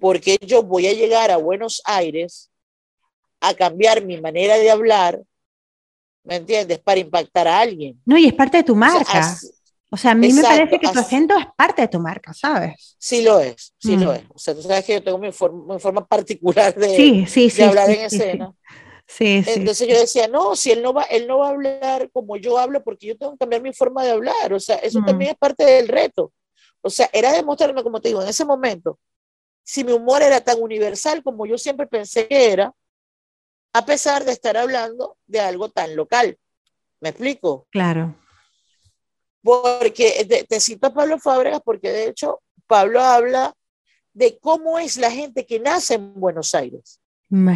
[0.00, 2.50] porque yo voy a llegar a Buenos Aires
[3.40, 5.22] a cambiar mi manera de hablar,
[6.24, 6.80] ¿me entiendes?
[6.80, 8.00] Para impactar a alguien.
[8.04, 9.00] No, y es parte de tu marca.
[9.00, 9.36] O sea,
[9.90, 12.96] a mí me parece que tu acento es parte de tu marca, ¿sabes?
[12.98, 14.14] Sí lo es, sí lo mm.
[14.14, 14.22] es.
[14.34, 17.50] O sea, tú sabes que yo tengo mi forma, mi forma particular de, sí, sí,
[17.50, 18.54] sí, hablar en escena.
[19.06, 22.36] Sí, Entonces yo decía, no, si él no, va, él no va a hablar como
[22.36, 24.52] yo hablo porque yo tengo que cambiar mi forma de hablar.
[24.52, 25.04] O sea, eso mm.
[25.04, 26.32] también es parte del reto.
[26.80, 29.00] O sea, era demostrarme, como te digo, en ese momento,
[29.64, 32.72] si mi humor era tan universal como yo siempre pensé que era,
[33.72, 36.38] a pesar de estar hablando de algo tan local.
[37.00, 37.66] ¿Me explico?
[37.70, 38.14] Claro.
[39.42, 43.54] Porque te, cito a Pablo Fábregas porque de hecho Pablo habla
[44.12, 47.00] de cómo es la gente que nace en Buenos Aires.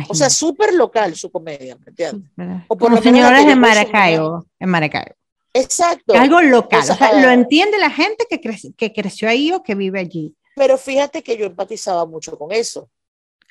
[0.09, 2.31] O sea, súper local su comedia, ¿me entiendes?
[2.69, 5.17] O por Como señores de Maracaibo, en Maracaibo.
[5.53, 6.15] Exacto.
[6.15, 8.41] Algo local, o sea, lo entiende la gente que,
[8.77, 10.35] que creció ahí o que vive allí.
[10.55, 12.89] Pero fíjate que yo empatizaba mucho con eso.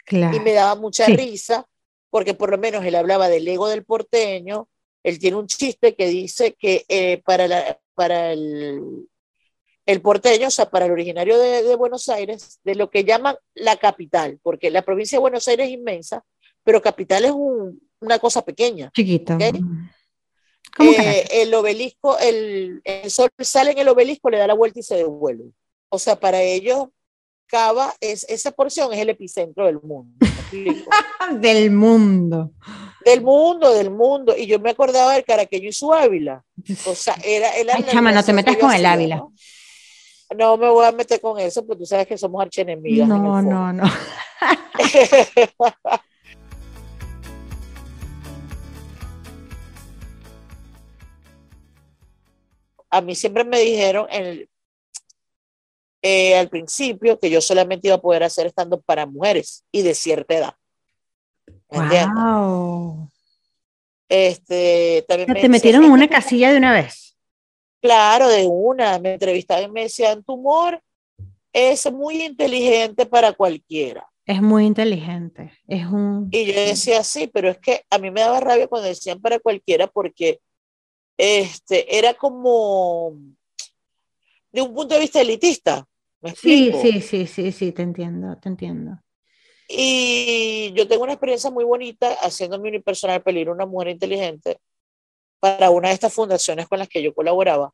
[0.05, 0.35] Claro.
[0.35, 1.65] Y me daba mucha risa
[2.09, 4.69] porque por lo menos él hablaba del ego del porteño,
[5.01, 9.07] él tiene un chiste que dice que eh, para, la, para el,
[9.85, 13.35] el, porteño, o sea, para el originario de, de, Buenos Aires, de lo que llaman
[13.53, 16.23] la capital, porque la provincia de Buenos Aires es inmensa,
[16.63, 18.91] pero capital es un, una cosa pequeña.
[18.93, 19.37] Chiquita.
[20.79, 24.83] Eh, el obelisco, el, el sol sale en el obelisco, le da la vuelta y
[24.83, 25.51] se devuelve.
[25.89, 26.87] O sea, para ellos
[27.53, 30.17] Cava es, esa porción es el epicentro del mundo.
[31.39, 32.51] del mundo.
[33.05, 34.35] Del mundo, del mundo.
[34.35, 36.43] Y yo me acordaba del caraqueño y su Ávila.
[36.87, 37.51] O sea, era...
[37.51, 39.17] Ay, chama, no te metas con el Ávila.
[39.17, 39.35] ¿no?
[40.35, 40.57] ¿no?
[40.57, 43.07] me voy a meter con eso, porque tú sabes que somos archenemigas.
[43.07, 43.83] No, no, no.
[52.89, 54.49] a mí siempre me dijeron, en,
[56.05, 59.95] eh, al principio que yo solamente iba a poder hacer estando para mujeres y de
[59.95, 60.53] cierta edad.
[61.69, 63.09] Wow.
[64.09, 67.17] Este, también ¿Te metieron en una casilla de una vez?
[67.81, 68.99] Claro, de una.
[68.99, 70.81] Me entrevistaban y me decían, tu humor
[71.53, 74.05] es muy inteligente para cualquiera.
[74.25, 75.53] Es muy inteligente.
[75.67, 76.27] Es un...
[76.31, 79.39] Y yo decía, sí, pero es que a mí me daba rabia cuando decían para
[79.39, 80.41] cualquiera porque
[81.17, 83.13] este, era como
[84.51, 85.87] de un punto de vista elitista
[86.35, 88.99] sí, sí, sí, sí, sí, te entiendo, te entiendo.
[89.67, 94.59] Y yo tengo una experiencia muy bonita haciendo mi unipersonal peligro, una mujer inteligente,
[95.39, 97.73] para una de estas fundaciones con las que yo colaboraba,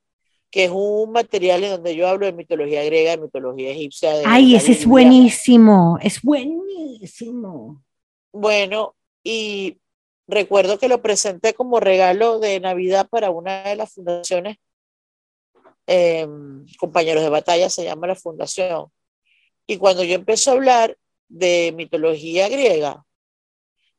[0.50, 4.14] que es un material en donde yo hablo de mitología griega, de mitología egipcia.
[4.26, 7.84] Ay, ese es buenísimo, es buenísimo.
[8.32, 9.80] Bueno, y
[10.28, 14.58] recuerdo que lo presenté como regalo de Navidad para una de las fundaciones,
[15.90, 18.92] em, compañeros de batalla se llama la fundación.
[19.68, 23.06] Y cuando yo empecé a hablar de mitología griega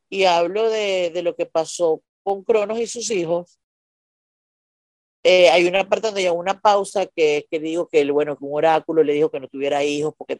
[0.08, 3.58] y hablo de, de lo que pasó con Cronos y sus hijos,
[5.22, 8.56] eh, hay una parte donde hay una pausa que, que digo que, bueno, que un
[8.56, 10.38] oráculo le dijo que no tuviera hijos porque,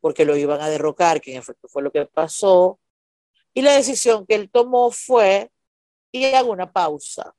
[0.00, 2.78] porque lo iban a derrocar, que en efecto fue lo que pasó.
[3.54, 5.50] Y la decisión que él tomó fue,
[6.12, 7.34] y hago una pausa.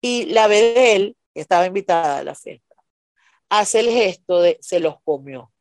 [0.00, 2.74] Y la ve de él, que estaba invitada a la fiesta,
[3.48, 5.52] hace el gesto de se los comió.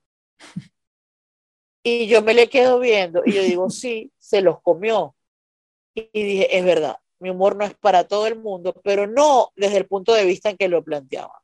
[1.84, 5.16] Y yo me le quedo viendo y yo digo, sí, se los comió.
[5.94, 9.78] Y dije, es verdad, mi humor no es para todo el mundo, pero no desde
[9.78, 11.44] el punto de vista en que lo planteaba.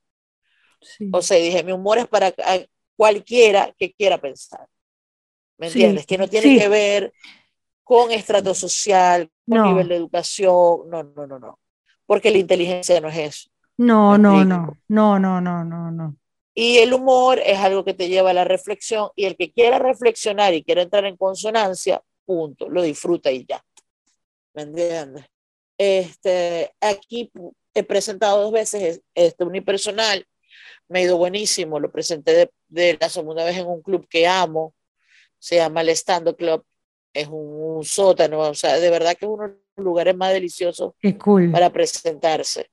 [1.12, 2.34] O sea, dije, mi humor es para
[2.98, 4.68] cualquiera que quiera pensar.
[5.60, 6.08] ¿Me entiendes?
[6.08, 7.14] Que no tiene que ver
[7.84, 11.60] con estrato social, con nivel de educación, no, no, no, no.
[12.08, 13.53] Porque la inteligencia no es eso.
[13.78, 16.16] No, no, no, no, no, no, no, no.
[16.56, 19.80] Y el humor es algo que te lleva a la reflexión y el que quiera
[19.80, 23.64] reflexionar y quiera entrar en consonancia, punto, lo disfruta y ya.
[24.54, 25.26] ¿Me entiendes?
[25.78, 27.32] Este, aquí
[27.74, 30.26] he presentado dos veces este unipersonal,
[30.88, 34.76] me ha ido buenísimo, lo presenté de, la segunda vez en un club que amo,
[35.40, 36.64] se llama el Stand Club,
[37.14, 40.94] es un, sótano, o sea, de verdad que es uno de los lugares más deliciosos
[41.52, 42.70] para presentarse.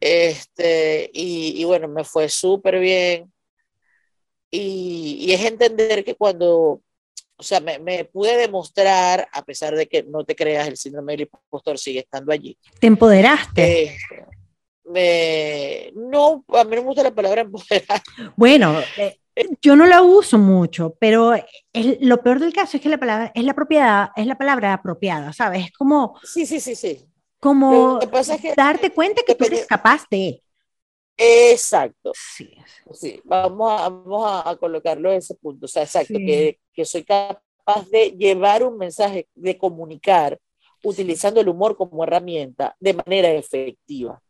[0.00, 3.32] Este, y, y bueno, me fue súper bien.
[4.50, 6.82] Y, y, es entender que cuando
[7.42, 11.14] o sea, me, me, pude demostrar, a pesar de que no te creas, el síndrome
[11.14, 12.56] del impostor sigue estando allí.
[12.78, 13.82] ¿Te empoderaste?
[13.82, 13.96] Eh,
[14.84, 18.00] me, no, a mí no me gusta la palabra empoderar.
[18.36, 19.18] Bueno, eh,
[19.60, 21.34] yo no la uso mucho, pero
[22.00, 25.32] lo peor del caso es que la palabra es la propiedad, es la palabra apropiada,
[25.32, 25.66] ¿sabes?
[25.66, 26.18] Es como.
[26.22, 27.04] Sí, sí, sí, sí.
[27.42, 27.98] Como
[28.56, 30.40] darte cuenta que tú eres capaz de.
[31.16, 32.12] Exacto.
[32.14, 32.54] Sí.
[32.92, 33.20] sí.
[33.24, 35.66] Vamos, a, vamos a, colocarlo en ese punto.
[35.66, 40.38] O sea, exacto, que, que, soy capaz de llevar un mensaje, de comunicar,
[40.84, 44.22] utilizando el humor como herramienta de manera efectiva.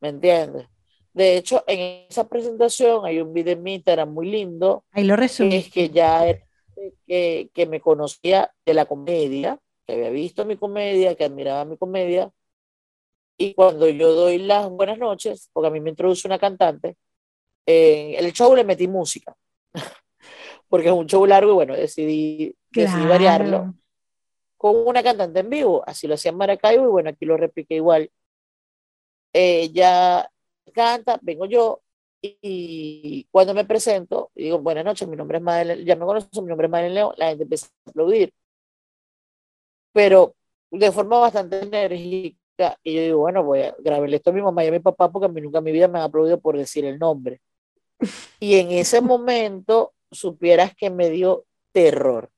[0.00, 0.66] ¿Me entiendes?
[1.14, 4.84] De hecho, en esa presentación hay un video en mi Instagram muy lindo.
[4.90, 5.56] Ahí lo resumí.
[5.56, 6.26] es que ya
[7.06, 11.76] que, que me conocía de la comedia, que había visto mi comedia, que admiraba mi
[11.76, 12.30] comedia,
[13.36, 16.96] y cuando yo doy las buenas noches, porque a mí me introduce una cantante,
[17.66, 19.34] en el show le metí música,
[20.68, 23.74] porque es un show largo y bueno, decidí, decidí variarlo
[24.64, 27.74] con una cantante en vivo, así lo hacía en Maracaibo y bueno, aquí lo repliqué
[27.74, 28.10] igual.
[29.30, 30.30] Ella
[30.72, 31.82] canta, vengo yo
[32.22, 36.48] y cuando me presento, digo, buenas noches, mi nombre es Madeleine, ya me conocen, mi
[36.48, 38.32] nombre es Madeleine León, la gente empieza a aplaudir,
[39.94, 40.34] pero
[40.70, 44.64] de forma bastante enérgica y yo digo, bueno, voy a grabarle esto a mi mamá
[44.64, 46.58] y a mi papá porque a mí nunca en mi vida me han aplaudido por
[46.58, 47.40] decir el nombre.
[48.40, 52.30] Y en ese momento supieras que me dio terror.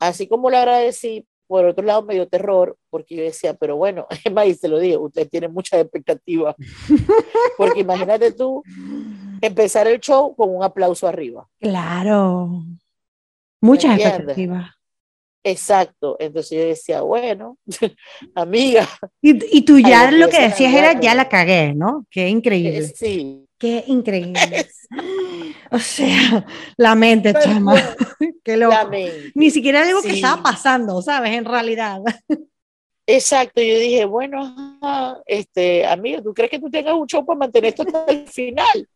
[0.00, 4.06] Así como lo agradecí, por otro lado me dio terror porque yo decía, pero bueno,
[4.24, 6.56] es más, y se lo digo, usted tiene muchas expectativas.
[7.56, 8.62] Porque imagínate tú
[9.40, 11.48] empezar el show con un aplauso arriba.
[11.60, 12.64] Claro.
[13.60, 14.70] Muchas expectativas.
[15.46, 17.58] Exacto, entonces yo decía, bueno,
[18.34, 18.88] amiga.
[19.20, 22.06] Y, y tú ya lo que decías era, ya la cagué, ¿no?
[22.10, 22.78] Qué increíble.
[22.78, 23.44] Eh, sí.
[23.58, 24.66] Qué increíble.
[25.70, 27.74] o sea, la mente, chama.
[28.44, 28.90] Qué loco.
[29.34, 31.32] Ni siquiera algo que estaba pasando, ¿sabes?
[31.32, 32.00] En realidad.
[33.06, 37.68] Exacto, yo dije, bueno, este, amiga, ¿tú crees que tú tengas un show para mantener
[37.68, 38.88] esto hasta el final?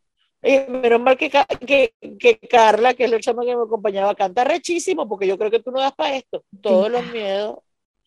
[0.42, 4.44] Eh, menos mal que, que, que, Carla, que es la chama que me acompañaba, canta
[4.44, 6.44] rechísimo, porque yo creo que tú no das para esto.
[6.60, 7.58] Todos los miedos,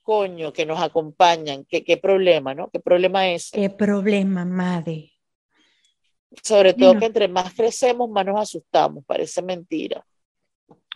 [0.01, 2.69] coño, que nos acompañan, ¿qué, qué problema, ¿no?
[2.69, 3.51] ¿Qué problema es?
[3.51, 5.11] ¿Qué problema, madre?
[6.41, 10.05] Sobre todo que entre más crecemos, más nos asustamos, parece mentira.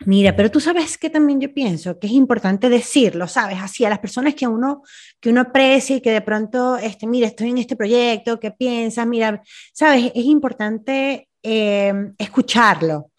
[0.01, 3.59] Mira, pero tú sabes que también yo pienso que es importante decirlo, ¿sabes?
[3.61, 4.83] Así a las personas que uno,
[5.21, 9.07] que uno aprecia y que de pronto, este, mira, estoy en este proyecto, ¿qué piensas?
[9.07, 9.41] Mira,
[9.73, 10.11] ¿sabes?
[10.13, 13.11] Es importante eh, escucharlo.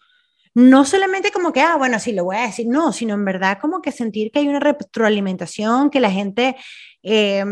[0.53, 3.57] No solamente como que, ah, bueno, sí, lo voy a decir, no, sino en verdad
[3.59, 6.55] como que sentir que hay una retroalimentación, que la gente...
[7.01, 7.43] Eh,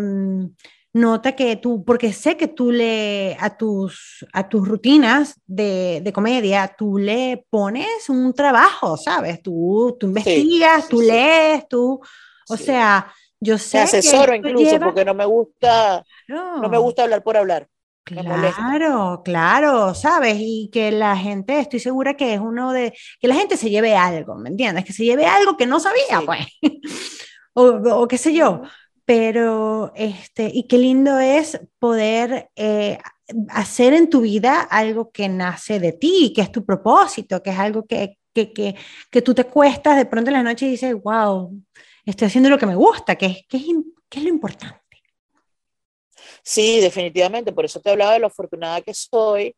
[0.95, 6.13] nota que tú, porque sé que tú le, a tus, a tus rutinas de, de
[6.13, 9.41] comedia, tú le pones un trabajo, ¿sabes?
[9.41, 11.99] Tú, tú investigas, tú lees, tú,
[12.47, 13.77] o sea, Yo sé.
[13.79, 17.67] Me asesoro incluso porque no me gusta, no me gusta hablar por hablar.
[18.05, 23.35] Claro, claro, sabes, y que la gente, estoy segura que es uno de, que la
[23.35, 24.85] gente se lleve algo, ¿me entiendes?
[24.85, 26.45] Que se lleve algo que no sabía, pues,
[27.53, 28.61] o, o, qué sé yo,
[29.05, 32.97] pero, este, y qué lindo es poder eh,
[33.49, 37.59] hacer en tu vida algo que nace de ti, que es tu propósito, que es
[37.59, 38.75] algo que, que, que,
[39.11, 41.51] que tú te cuestas de pronto en la noche y dices, wow,
[42.03, 43.63] estoy haciendo lo que me gusta, que es, que es,
[44.09, 44.81] que es lo importante.
[46.41, 49.55] Sí, definitivamente, por eso te hablaba de lo afortunada que soy,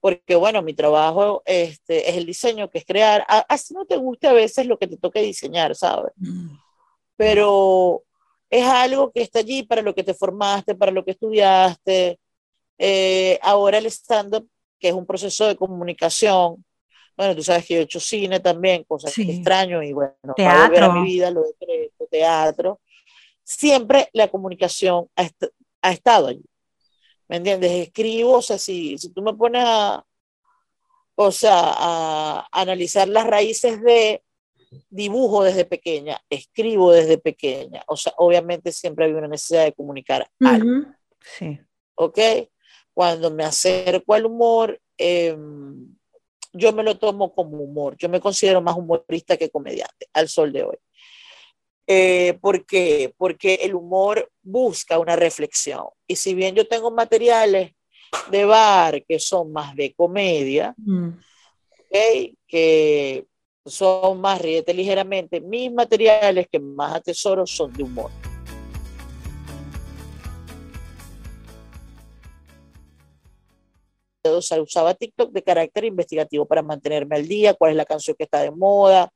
[0.00, 4.28] porque bueno, mi trabajo este, es el diseño, que es crear, así no te guste
[4.28, 6.12] a veces lo que te toque diseñar, ¿sabes?
[6.16, 6.56] Mm.
[7.16, 8.04] Pero
[8.50, 12.18] es algo que está allí para lo que te formaste, para lo que estudiaste.
[12.78, 16.64] Eh, ahora el stand-up, que es un proceso de comunicación,
[17.16, 20.84] bueno, tú sabes que yo he hecho cine también, cosas que extraño y bueno, teatro.
[20.84, 22.80] a mi vida lo he teatro.
[23.42, 25.28] Siempre la comunicación ha,
[25.82, 26.44] ha estado allí.
[27.28, 27.70] ¿Me entiendes?
[27.88, 30.04] Escribo, o sea, si, si tú me pones a,
[31.16, 34.22] o sea, a, analizar las raíces de
[34.90, 40.28] dibujo desde pequeña, escribo desde pequeña, o sea, obviamente siempre había una necesidad de comunicar
[40.40, 40.86] algo.
[41.38, 41.58] Sí.
[41.94, 42.18] ¿Ok?
[42.92, 45.94] Cuando me acerco al humor, em,
[46.52, 47.96] yo me lo tomo como humor.
[47.96, 50.76] Yo me considero más humorista que comediante al sol de hoy.
[51.86, 53.14] Eh, ¿Por qué?
[53.16, 55.86] Porque el humor busca una reflexión.
[56.06, 57.72] Y si bien yo tengo materiales
[58.30, 61.10] de bar que son más de comedia, mm.
[62.46, 63.26] que
[63.68, 68.10] son más ríete ligeramente, mis materiales que más atesoro son de humor.
[74.60, 78.42] usaba TikTok de carácter investigativo para mantenerme al día, cuál es la canción que está
[78.42, 79.10] de moda,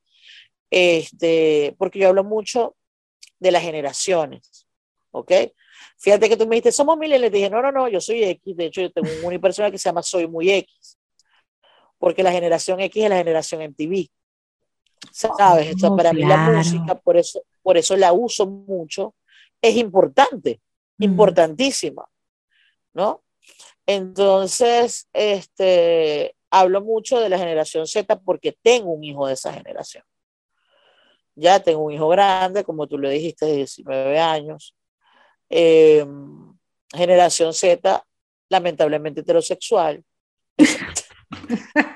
[0.70, 2.76] este, porque yo hablo mucho
[3.38, 4.66] de las generaciones,
[5.10, 5.32] ¿ok?
[5.98, 8.66] Fíjate que tú me dijiste, somos millennials, dije, no, no, no, yo soy X, de
[8.66, 10.98] hecho yo tengo un unipersonal que se llama Soy Muy X,
[11.98, 14.08] porque la generación X es la generación MTV,
[15.10, 15.82] ¿sabes?
[15.82, 19.14] Oh, para mí la música, por eso, por eso la uso mucho,
[19.60, 20.60] es importante,
[20.98, 21.04] mm.
[21.04, 22.04] importantísima,
[22.94, 23.22] ¿no?
[23.86, 30.04] Entonces, este, hablo mucho de la generación Z porque tengo un hijo de esa generación
[31.34, 34.74] ya tengo un hijo grande, como tú lo dijiste, de 19 años.
[35.48, 36.06] Eh,
[36.92, 38.04] generación Z,
[38.48, 40.04] lamentablemente heterosexual.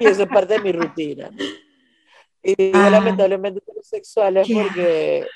[0.00, 1.30] y eso es parte de mi rutina.
[2.46, 2.90] Y digo ah.
[2.90, 5.26] lamentablemente heterosexual es porque,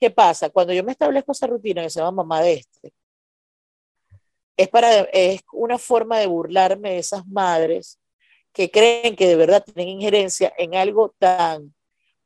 [0.00, 0.50] ¿qué pasa?
[0.50, 2.92] Cuando yo me establezco esa rutina que se llama mamá de este,
[4.56, 8.00] es, para, es una forma de burlarme de esas madres
[8.52, 11.72] que creen que de verdad tienen injerencia en algo tan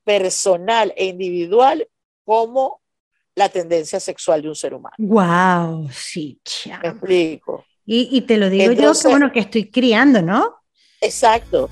[0.03, 1.87] personal e individual
[2.25, 2.81] como
[3.35, 4.97] la tendencia sexual de un ser humano.
[4.97, 6.41] Wow, sí,
[6.83, 7.67] Me explico.
[7.85, 10.57] Y, te lo digo yo que bueno que estoy criando, ¿no?
[11.03, 11.69] Exacto.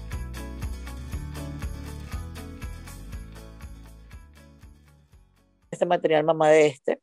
[5.80, 7.00] Este material, mamá de este,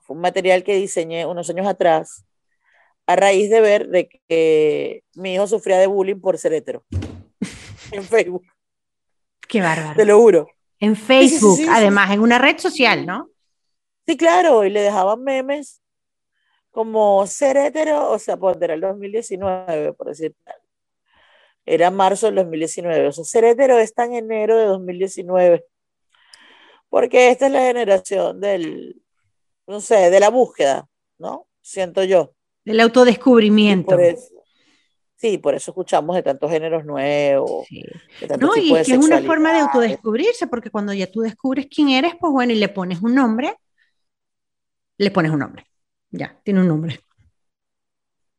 [0.00, 2.24] fue un material que diseñé unos años atrás
[3.06, 6.82] a raíz de ver de que mi hijo sufría de bullying por ser hetero
[7.92, 8.46] en Facebook.
[9.46, 9.96] Qué bárbaro.
[9.96, 10.46] Te lo juro.
[10.80, 13.28] En Facebook, además, en una red social, ¿no?
[14.06, 15.82] Sí, claro, y le dejaban memes
[16.70, 20.56] como ser hetero, o sea, pues era el 2019, por decir tal.
[21.66, 25.66] Era marzo del 2019, o sea, ser hetero está en enero de 2019.
[26.94, 29.02] Porque esta es la generación del,
[29.66, 30.88] no sé, de la búsqueda,
[31.18, 31.48] ¿no?
[31.60, 32.36] Siento yo.
[32.64, 33.98] Del autodescubrimiento.
[35.16, 37.66] Sí, por eso escuchamos de tantos géneros nuevos.
[38.38, 42.14] no, y que es una forma de autodescubrirse, porque cuando ya tú descubres quién eres,
[42.20, 43.56] pues bueno, y le pones un nombre,
[44.96, 45.66] le pones un nombre.
[46.12, 47.00] Ya, tiene un nombre.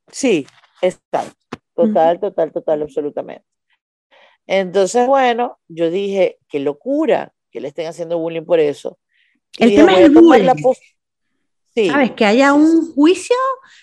[0.10, 0.48] Sí,
[0.82, 1.26] está.
[1.74, 3.46] Total, total, total, absolutamente.
[4.48, 9.00] Entonces, bueno, yo dije, qué locura que le estén haciendo bullying por eso.
[9.58, 10.54] El tema es el bullying.
[11.90, 12.12] ¿Sabes?
[12.12, 13.36] Que haya un juicio,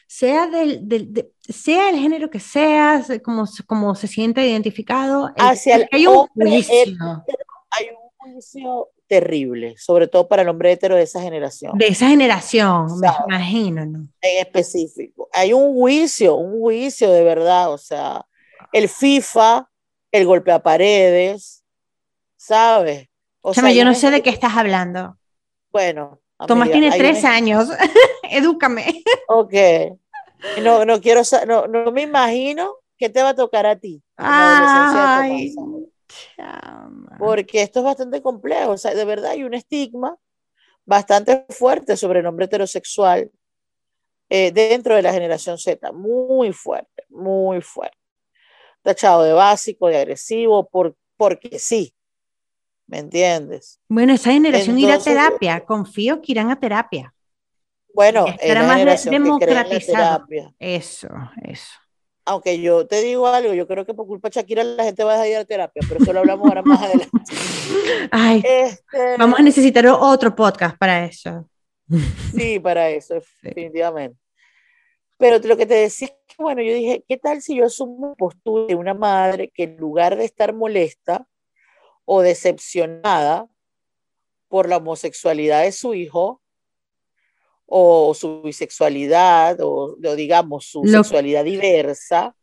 [0.07, 5.31] sea, del, del, sea el género que sea, como, como se siente identificado.
[5.39, 6.75] Hacia el hay un juicio.
[7.71, 11.77] hay un juicio terrible, sobre todo para el hombre hetero de esa generación.
[11.79, 14.09] De esa generación, me imagino, ¿no?
[14.21, 15.31] En específico.
[15.33, 18.27] Hay un juicio, un juicio de verdad, o sea,
[18.71, 19.67] el FIFA,
[20.11, 21.65] el golpe a paredes,
[22.37, 23.09] ¿sabes?
[23.43, 25.19] O sea, yo no sé de qué estás hablando.
[25.71, 27.69] Bueno, Tomás tiene tres años,
[28.31, 29.03] edúcame.
[29.29, 29.55] Ok.
[30.63, 34.03] No, no quiero, no, no me imagino qué te va a tocar a ti.
[37.19, 40.17] Porque esto es bastante complejo, o sea, de verdad hay un estigma,
[40.85, 43.31] bastante fuerte sobre el hombre heterosexual
[44.29, 47.99] eh, dentro de la generación Z, muy fuerte, muy fuerte.
[48.83, 51.95] Tachado de básico, de agresivo, por, porque sí,
[52.93, 53.81] ¿me entiendes?
[53.89, 57.15] Bueno, esa generación irá a terapia, confío que irán a terapia.
[57.95, 60.27] Bueno, era más democratizado.
[60.59, 61.09] Eso,
[61.43, 61.73] eso.
[62.27, 65.19] Aunque yo te digo algo, yo creo que por culpa de Shakira la gente va
[65.19, 67.11] a ir a terapia, pero eso lo hablamos ahora más adelante.
[68.11, 71.49] Ay, este, vamos a necesitar otro podcast para eso.
[72.37, 74.19] Sí, para eso, definitivamente.
[75.17, 78.15] Pero lo que te decía es que, bueno, yo dije, ¿qué tal si yo asumo
[78.17, 81.27] postura de una madre que en lugar de estar molesta
[82.05, 83.49] o decepcionada
[84.49, 86.43] por la homosexualidad de su hijo,
[87.67, 92.37] o su bisexualidad, o, digamos su sexualidad diversa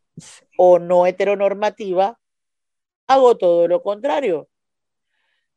[0.58, 2.18] o no heteronormativa,
[3.06, 4.48] hago todo lo contrario.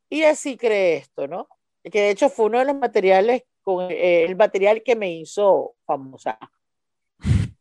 [0.09, 1.47] Y así cree esto, ¿no?
[1.83, 5.75] Que de hecho fue uno de los materiales, con, eh, el material que me hizo
[5.85, 6.37] famosa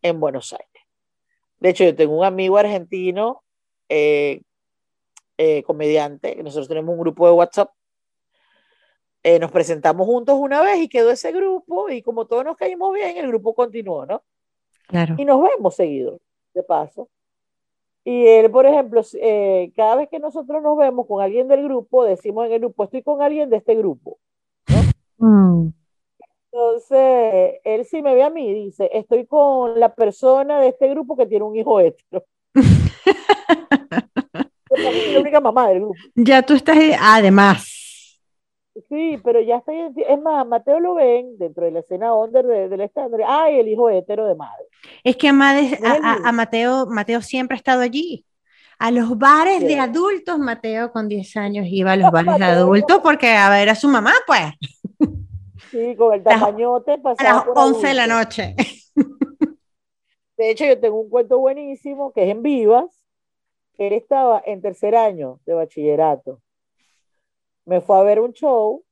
[0.02, 0.82] en Buenos Aires.
[1.60, 3.42] De hecho, yo tengo un amigo argentino,
[3.88, 4.42] eh,
[5.38, 7.70] eh, comediante, nosotros tenemos un grupo de WhatsApp
[9.24, 12.92] eh, nos presentamos juntos una vez y quedó ese grupo y como todos nos caímos
[12.92, 14.22] bien, el grupo continuó, ¿no?
[14.88, 15.14] Claro.
[15.16, 16.18] Y nos vemos seguido,
[16.54, 17.08] de paso.
[18.04, 22.04] Y él, por ejemplo, eh, cada vez que nosotros nos vemos con alguien del grupo,
[22.04, 24.18] decimos en el grupo, estoy con alguien de este grupo,
[24.68, 24.82] ¿no?
[25.28, 25.72] Mm.
[26.50, 31.16] Entonces, él sí me ve a mí dice, estoy con la persona de este grupo
[31.16, 32.24] que tiene un hijo hetero.
[34.82, 35.94] la única mamá del grupo.
[36.14, 37.72] Ya tú estás, además.
[38.88, 39.72] Sí, pero ya está.
[39.72, 43.20] Es más, Mateo lo ven dentro de la escena under del estándar.
[43.26, 44.64] Ay, el hijo hetero de madre.
[45.04, 45.32] Es que a,
[46.24, 48.24] a, Mateo, Mateo siempre ha estado allí.
[48.78, 52.98] A los bares de adultos, Mateo con 10 años iba a los bares de adultos
[53.00, 54.54] porque a ver a su mamá, pues.
[55.70, 58.56] Sí, con el tamañote A las 11 de la noche.
[60.36, 63.01] De hecho, yo tengo un cuento buenísimo que es en Vivas.
[63.78, 66.40] Él estaba en tercer año de bachillerato
[67.64, 68.84] me fue a ver un show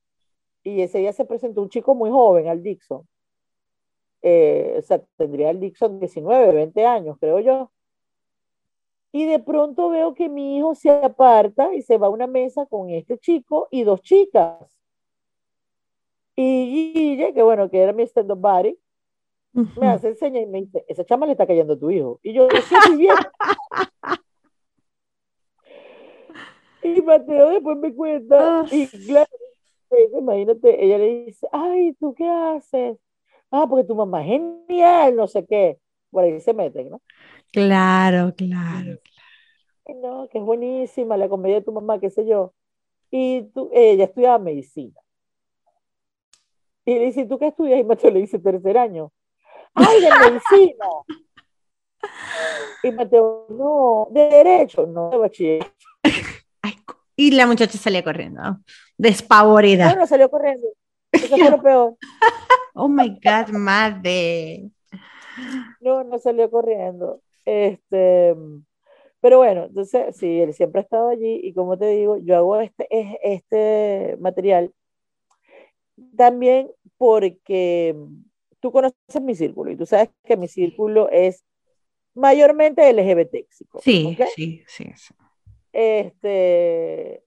[0.63, 3.07] y ese día se presentó un chico muy joven al Dixon.
[4.21, 7.71] Eh, o sea, tendría el Dixon 19, 20 años, creo yo.
[9.11, 12.65] Y de pronto veo que mi hijo se aparta y se va a una mesa
[12.65, 14.79] con este chico y dos chicas.
[16.35, 18.79] Y Guille, que bueno, que era mi stand-up buddy,
[19.77, 22.19] me hace señas y me dice, esa chama le está cayendo a tu hijo.
[22.23, 23.15] Y yo, sí, bien.
[26.83, 29.29] Y Mateo después me cuenta, y claro,
[30.17, 32.97] imagínate, ella le dice, ay, ¿tú qué haces?
[33.51, 35.77] Ah, porque tu mamá es genial, no sé qué.
[36.09, 37.01] Por ahí se meten, ¿no?
[37.51, 40.01] Claro, claro, claro.
[40.01, 42.53] No, que es buenísima la comedia de tu mamá, qué sé yo.
[43.09, 44.99] Y tú, ella estudiaba medicina.
[46.85, 47.79] Y le dice, ¿tú qué estudias?
[47.79, 49.11] Y Mateo le dice, tercer año.
[49.73, 50.85] ¡Ay, de medicina!
[52.83, 55.71] Y Mateo, no, de derecho, no, de bachiller.
[57.15, 58.59] Y la muchacha salía corriendo,
[58.97, 59.93] despavorida.
[59.93, 60.67] No, no salió corriendo.
[61.11, 61.95] Eso fue lo peor.
[62.73, 64.71] oh my God, madre.
[65.81, 67.21] No, no salió corriendo.
[67.45, 68.35] Este,
[69.19, 72.59] pero bueno, entonces, sí, él siempre ha estado allí y como te digo, yo hago
[72.59, 72.87] este,
[73.21, 74.73] este material
[76.17, 77.95] también porque
[78.59, 81.43] tú conoces mi círculo y tú sabes que mi círculo es
[82.15, 83.47] mayormente LGBT.
[83.81, 85.13] Sí, sí, sí, sí.
[85.73, 87.23] Este,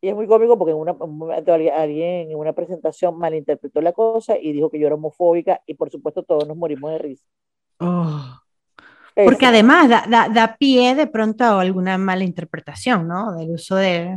[0.00, 3.92] y es muy cómico porque en una, un momento alguien en una presentación malinterpretó la
[3.92, 7.26] cosa y dijo que yo era homofóbica y por supuesto todos nos morimos de risa.
[7.80, 8.40] Oh.
[9.14, 13.34] Porque además da, da, da, pie de pronto a alguna mala interpretación, ¿no?
[13.34, 14.16] Del uso de...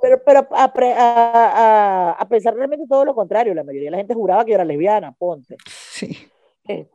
[0.00, 4.14] pero, pero a, a, a, pensar realmente todo lo contrario, la mayoría de la gente
[4.14, 5.56] juraba que yo era lesbiana, ponte.
[5.66, 6.16] Sí.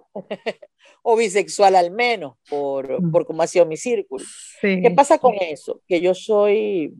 [1.08, 3.12] o bisexual al menos, por, mm.
[3.12, 4.26] por cómo ha sido mi círculo.
[4.60, 5.82] ¿Qué pasa con eso?
[5.88, 6.95] Que yo soy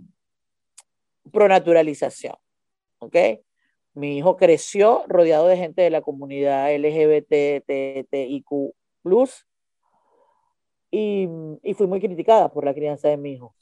[1.32, 2.36] pronaturalización,
[2.99, 3.16] ¿ok?
[3.95, 8.45] Mi hijo creció rodeado de gente de la comunidad LGBTIQ+,
[10.91, 11.28] y,
[11.64, 13.56] y fui muy criticada por la crianza de mi hijo,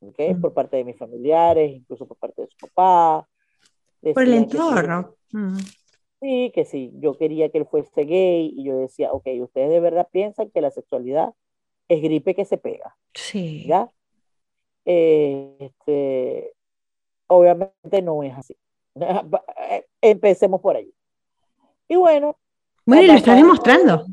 [0.00, 0.18] ¿ok?
[0.36, 0.40] Mm.
[0.42, 3.26] Por parte de mis familiares, incluso por parte de su papá.
[4.02, 5.14] Por el entorno.
[6.22, 9.80] Sí, que sí, yo quería que él fuese gay y yo decía, ok, ustedes de
[9.80, 11.34] verdad piensan que la sexualidad
[11.88, 12.96] es gripe que se pega.
[13.12, 13.66] Sí.
[13.66, 13.90] ¿Ya?
[14.84, 16.52] Eh, este,
[17.26, 18.56] obviamente no es así.
[20.00, 20.94] Empecemos por ahí.
[21.88, 22.36] Y bueno.
[22.86, 24.06] Bueno, y lo está demostrando.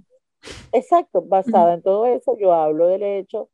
[0.72, 3.49] Exacto, basada en todo eso, yo hablo del hecho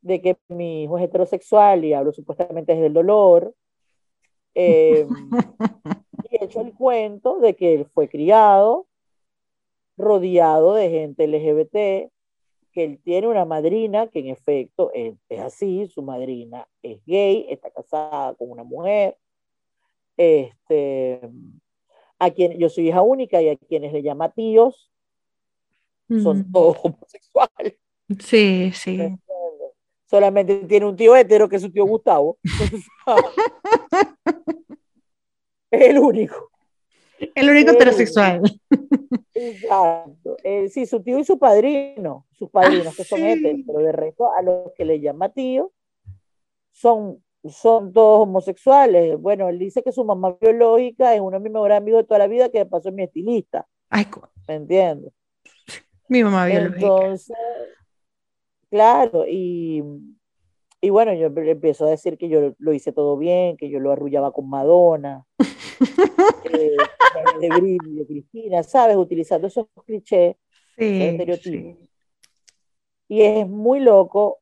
[0.00, 3.54] de que mi hijo es heterosexual y hablo supuestamente desde el dolor,
[4.54, 5.06] Eh,
[6.30, 8.86] y he hecho el cuento de que él fue criado
[9.96, 12.10] rodeado de gente LGBT,
[12.72, 17.70] que él tiene una madrina que en efecto es, así, su madrina es gay, está
[17.70, 19.16] casada con una mujer,
[20.16, 21.20] este,
[22.18, 24.90] a quien yo soy hija única y a quienes le llama tíos
[26.22, 27.76] son todos homosexuales.
[28.20, 28.98] Sí, sí.
[30.06, 32.38] Solamente tiene un tío hetero que es su tío Gustavo.
[35.70, 36.50] es el único.
[37.34, 38.42] El único heterosexual.
[39.34, 40.36] Exacto.
[40.42, 44.32] Eh, sí, su tío y su padrino, sus padrinos que son heteros, pero de resto
[44.32, 45.72] a los que le llama tío
[46.72, 49.18] son, son todos homosexuales.
[49.18, 52.18] Bueno, él dice que su mamá biológica es uno de mis mejores amigos de toda
[52.18, 53.66] la vida, que de paso es mi estilista.
[53.90, 54.06] Ay,
[54.46, 55.12] ¿Me entiendes?
[56.08, 56.80] Mi mamá biológica.
[56.80, 57.36] Entonces,
[58.70, 59.82] claro, y,
[60.80, 63.92] y bueno, yo empiezo a decir que yo lo hice todo bien, que yo lo
[63.92, 65.24] arrullaba con Madonna.
[66.50, 66.76] Eh,
[67.40, 68.96] de de Cristina, ¿sabes?
[68.96, 70.34] Utilizando esos clichés,
[70.76, 71.88] estereotipos.
[73.06, 74.40] Y es muy loco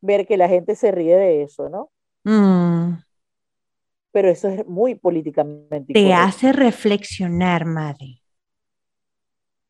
[0.00, 1.90] ver que la gente se ríe de eso, ¿no?
[2.24, 2.98] Mm.
[4.12, 5.92] Pero eso es muy políticamente.
[5.92, 8.22] Te hace reflexionar, madre.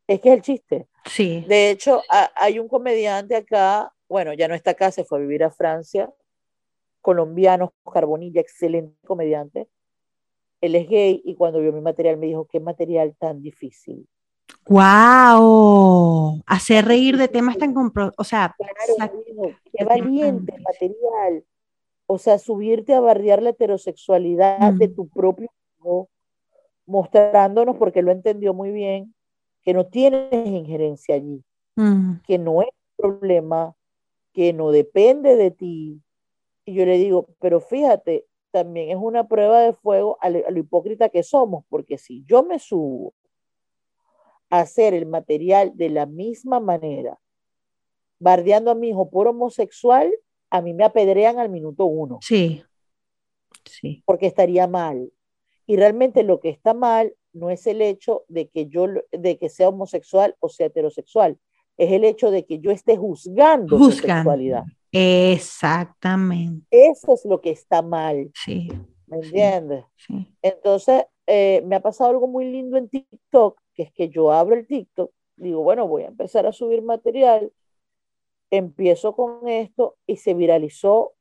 [0.07, 0.89] Es que es el chiste.
[1.07, 1.45] Sí.
[1.49, 2.03] De hecho,
[2.37, 6.09] hay un comediante acá, bueno, ya no está acá, se fue a vivir a Francia,
[7.01, 9.67] colombiano, Carbonilla, excelente comediante,
[10.61, 14.07] él es gay y cuando vio mi material me dijo, qué material tan difícil.
[14.69, 16.45] ¡Wow!
[16.47, 18.55] Hacer reír de temas tan compro o sea,
[19.73, 21.45] qué valiente material.
[22.07, 25.49] O sea, subirte a bardear la heterosexualidad de tu propio
[25.81, 26.09] hijo,
[26.87, 29.13] mostrándonos, porque lo entendió muy bien,
[29.65, 31.43] que no tienes injerencia allí,
[32.29, 33.75] que no es un problema,
[34.35, 36.03] que no depende de ti.
[36.67, 41.09] Y yo le digo, pero fíjate, también es una prueba de fuego a lo, hipócrita
[41.09, 43.15] que somos, porque si yo me subo
[44.51, 47.19] a hacer el material de la misma manera,
[48.19, 50.13] bardeando a mi hijo por homosexual,
[50.51, 52.19] a mí me apedrean al minuto uno.
[52.21, 52.63] Sí,
[53.65, 54.03] sí.
[54.05, 55.13] Porque estaría mal.
[55.67, 59.49] Y realmente lo que está mal no es el hecho de que yo, de que
[59.49, 61.39] sea homosexual o sea heterosexual,
[61.77, 64.65] es el hecho de que yo esté juzgando, su sexualidad.
[64.93, 66.67] Exactamente.
[66.71, 68.31] Eso es lo que está mal.
[68.35, 68.69] Sí.
[69.07, 69.85] ¿Me entiendes?
[70.41, 74.55] Entonces, eh, me ha pasado algo muy lindo en TikTok, que es que yo abro
[74.55, 77.53] el TikTok, digo, bueno, voy a empezar a subir material,
[78.51, 81.15] empiezo con esto y se viralizó,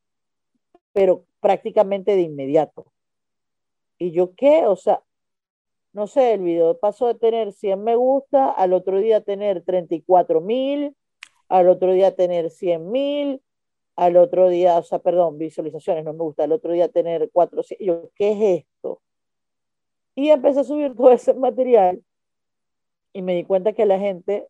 [0.91, 2.85] pero prácticamente de inmediato.
[3.97, 4.65] ¿Y yo qué?
[4.65, 5.01] O sea,
[5.93, 10.41] no sé, el video pasó de tener 100 me gusta, al otro día tener 34
[10.41, 10.95] mil,
[11.49, 13.41] al otro día tener 100 mil,
[13.95, 17.61] al otro día, o sea, perdón, visualizaciones, no me gusta, al otro día tener cuatro,
[17.79, 19.01] yo, ¿qué es esto?
[20.15, 22.03] Y empecé a subir todo ese material
[23.13, 24.47] y me di cuenta que la gente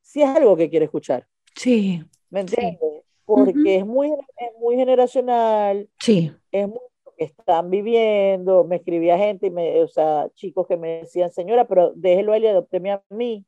[0.00, 1.26] sí es algo que quiere escuchar.
[1.54, 2.02] Sí.
[2.30, 2.78] ¿Me entiendes?
[3.24, 5.88] Porque es, muy, es muy generacional.
[5.98, 6.32] Sí.
[6.50, 6.80] Es muy
[7.16, 8.64] que están viviendo.
[8.64, 12.36] Me escribía gente, y me, o sea, chicos que me decían, señora, pero déjelo a
[12.36, 13.44] él y adopteme a mí.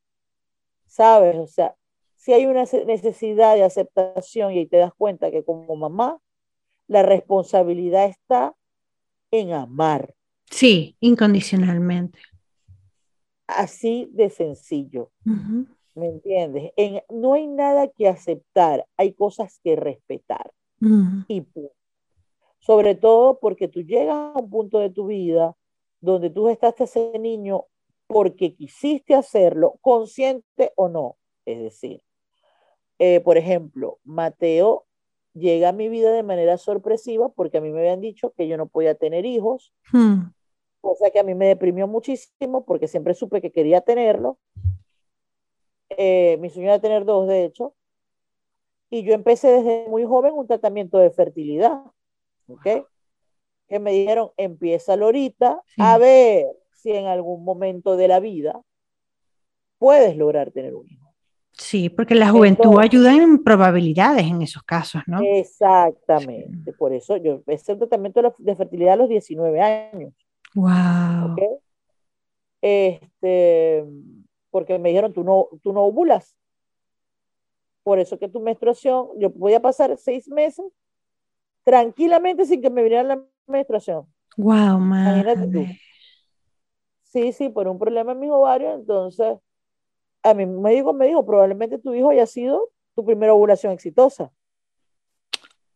[0.87, 1.37] ¿Sabes?
[1.37, 1.75] O sea,
[2.17, 6.19] si hay una necesidad de aceptación y te das cuenta que como mamá,
[6.87, 8.55] la responsabilidad está
[9.31, 10.15] en amar.
[10.51, 12.19] Sí, incondicionalmente.
[13.47, 15.11] Así de sencillo.
[15.95, 16.73] ¿Me entiendes?
[17.11, 20.53] no hay nada que aceptar, hay cosas que respetar.
[21.29, 21.47] Y
[22.65, 25.55] sobre todo porque tú llegas a un punto de tu vida
[26.01, 27.67] donde tú estás ese niño
[28.07, 31.17] porque quisiste hacerlo, consciente o no.
[31.45, 32.03] Es decir,
[32.99, 34.87] eh, por ejemplo, Mateo
[35.35, 38.57] llega a mi vida de manera sorpresiva porque a mí me habían dicho que yo
[38.57, 40.31] no podía tener hijos, hmm.
[40.81, 44.39] cosa que a mí me deprimió muchísimo porque siempre supe que quería tenerlo.
[45.91, 47.75] Eh, mi sueño era tener dos, de hecho.
[48.89, 51.83] Y yo empecé desde muy joven un tratamiento de fertilidad,
[52.49, 52.87] ¿ok?
[53.69, 58.61] Que me dijeron, empieza ahorita a ver si en algún momento de la vida
[59.79, 61.05] puedes lograr tener un hijo.
[61.57, 65.21] Sí, porque la juventud ayuda en probabilidades en esos casos, ¿no?
[65.23, 66.73] Exactamente.
[66.73, 70.13] Por eso yo empecé el tratamiento de fertilidad a los 19 años.
[70.55, 71.37] Wow.
[72.61, 73.85] Este,
[74.51, 76.37] porque me dijeron, tú no, tú no ovulas.
[77.85, 80.67] Por eso que tu menstruación, yo voy a pasar seis meses
[81.65, 84.07] tranquilamente sin que me viniera la menstruación.
[84.37, 85.25] Wow, man.
[87.03, 89.39] Sí, sí, por un problema en mis ovarios, entonces
[90.23, 94.33] a mi médico me dijo, probablemente tu hijo haya sido tu primera ovulación exitosa.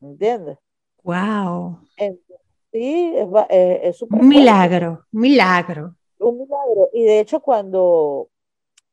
[0.00, 0.58] ¿Entiendes?
[1.02, 1.78] Wow.
[2.72, 5.94] Sí, es, es, es Un milagro, milagro.
[6.18, 6.88] Un milagro.
[6.92, 8.28] Y de hecho, cuando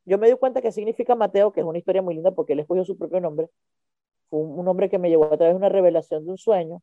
[0.05, 2.59] yo me di cuenta que significa Mateo, que es una historia muy linda porque él
[2.59, 3.49] escogió su propio nombre,
[4.29, 6.81] fue un, nombre que me llevó a través de una revelación de un sueño,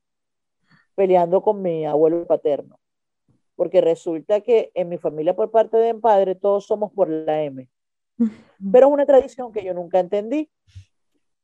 [0.95, 2.78] peleando con mi abuelo paterno.
[3.57, 7.43] Porque resulta que en mi familia por parte de mi padre todos somos por la
[7.43, 7.68] M.
[8.72, 10.51] Pero es una tradición que yo nunca entendí.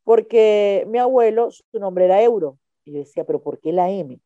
[0.05, 2.59] Porque mi abuelo, su nombre era Euro.
[2.85, 4.21] Y yo decía, pero ¿por qué la M?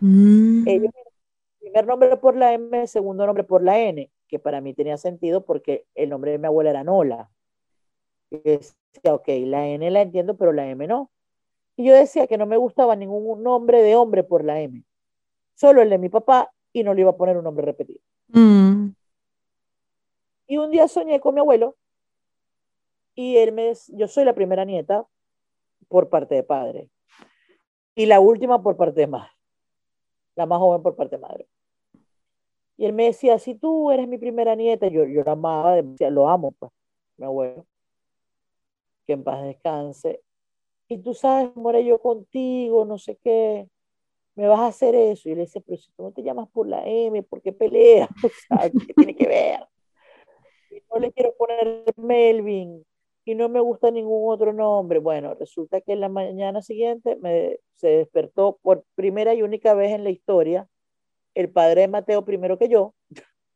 [0.00, 0.66] Mm.
[0.66, 0.92] Ellos,
[1.60, 5.44] primer nombre por la M, segundo nombre por la N, que para mí tenía sentido
[5.44, 7.30] porque el nombre de mi abuela era Nola.
[8.32, 11.10] Y decía, ok, la N la entiendo, pero la M no.
[11.76, 14.82] Y yo decía que no me gustaba ningún nombre de hombre por la M,
[15.54, 18.00] solo el de mi papá y no le iba a poner un nombre repetido.
[18.28, 18.88] Mm.
[20.46, 21.76] Y un día soñé con mi abuelo
[23.14, 25.06] y él me, yo soy la primera nieta
[25.88, 26.88] por parte de padre
[27.94, 29.32] y la última por parte de madre,
[30.36, 31.48] la más joven por parte de madre.
[32.78, 36.08] Y él me decía, si tú eres mi primera nieta, yo, yo la amaba, decía,
[36.08, 36.72] lo amo, pues,
[37.18, 37.66] mi abuelo,
[39.06, 40.22] que en paz descanse.
[40.88, 43.68] Y tú sabes, muere yo contigo, no sé qué,
[44.34, 45.28] me vas a hacer eso.
[45.28, 48.08] Y le decía, pero si tú no te llamas por la M, ¿por qué peleas?
[48.24, 49.60] O sea, ¿qué tiene que ver?
[50.70, 52.84] Y no le quiero poner Melvin
[53.24, 54.98] y no me gusta ningún otro nombre.
[54.98, 59.92] Bueno, resulta que en la mañana siguiente me, se despertó por primera y única vez
[59.92, 60.68] en la historia
[61.34, 62.94] el padre de Mateo primero que yo.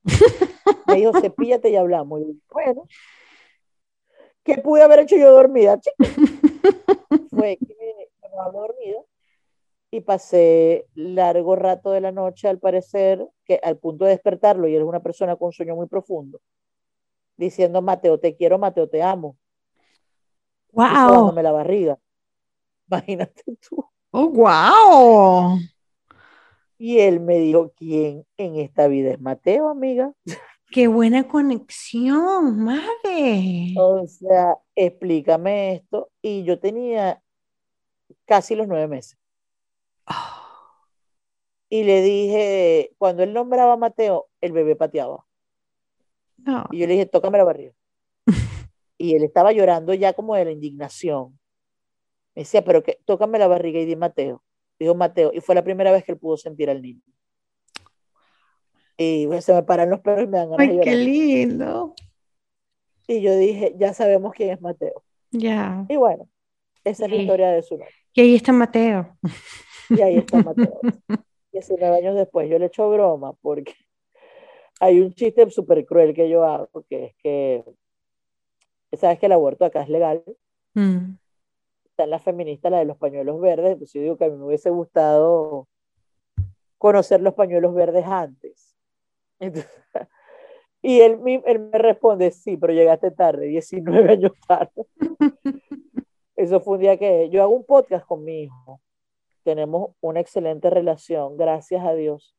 [0.87, 2.23] me dijo, cepíllate y hablamos.
[2.23, 2.87] Y bueno,
[4.47, 5.79] ¿qué pude haber hecho yo dormida,
[7.31, 9.01] Fue que me estaba dormida
[9.91, 14.75] y pasé largo rato de la noche, al parecer, que al punto de despertarlo, y
[14.75, 16.41] él es una persona con un sueño muy profundo,
[17.37, 19.37] diciendo, Mateo, te quiero, Mateo, te amo.
[20.73, 21.33] Wow.
[21.35, 21.99] la barriga.
[22.89, 23.85] Imagínate tú.
[24.11, 25.59] Oh, wow.
[26.79, 30.13] Y él me dijo, ¿quién en esta vida es Mateo, amiga?
[30.71, 33.75] Qué buena conexión, madre.
[33.79, 36.11] O sea, explícame esto.
[36.21, 37.23] Y yo tenía
[38.25, 39.19] casi los nueve meses.
[40.07, 40.43] Ah.
[41.69, 45.25] Y le dije, cuando él nombraba a Mateo, el bebé pateaba.
[46.71, 47.73] Y yo le dije, tócame la barriga.
[48.99, 51.39] y él estaba llorando ya como de la indignación.
[52.35, 54.43] Me decía, pero que, tócame la barriga y di Mateo.
[54.79, 57.03] Dijo Mateo, y fue la primera vez que él pudo sentir al niño.
[58.97, 61.95] Y se me paran los pelos y me dan ganas Ay, qué lindo.
[63.07, 65.03] Y yo dije, ya sabemos quién es Mateo.
[65.31, 65.85] Ya.
[65.89, 66.29] Y bueno,
[66.85, 67.95] esa es la historia de su nombre.
[68.15, 69.17] Y ahí está Mateo.
[69.91, 70.81] Y ahí está Mateo.
[71.53, 73.75] 19 años después, yo le echo broma porque
[74.81, 77.65] hay un chiste súper cruel que yo hago, que es que,
[78.97, 80.23] sabes que el aborto acá es legal.
[80.75, 81.17] Mm.
[81.85, 84.37] Está en la feminista, la de los pañuelos verdes, pues yo digo que a mí
[84.37, 85.69] me hubiese gustado
[86.79, 88.66] conocer los pañuelos verdes antes.
[90.82, 94.87] y él, él me responde, sí, pero llegaste tarde, 19 años tarde.
[96.37, 98.80] Eso fue un día que yo hago un podcast con mi hijo.
[99.43, 102.37] Tenemos una excelente relación, gracias a Dios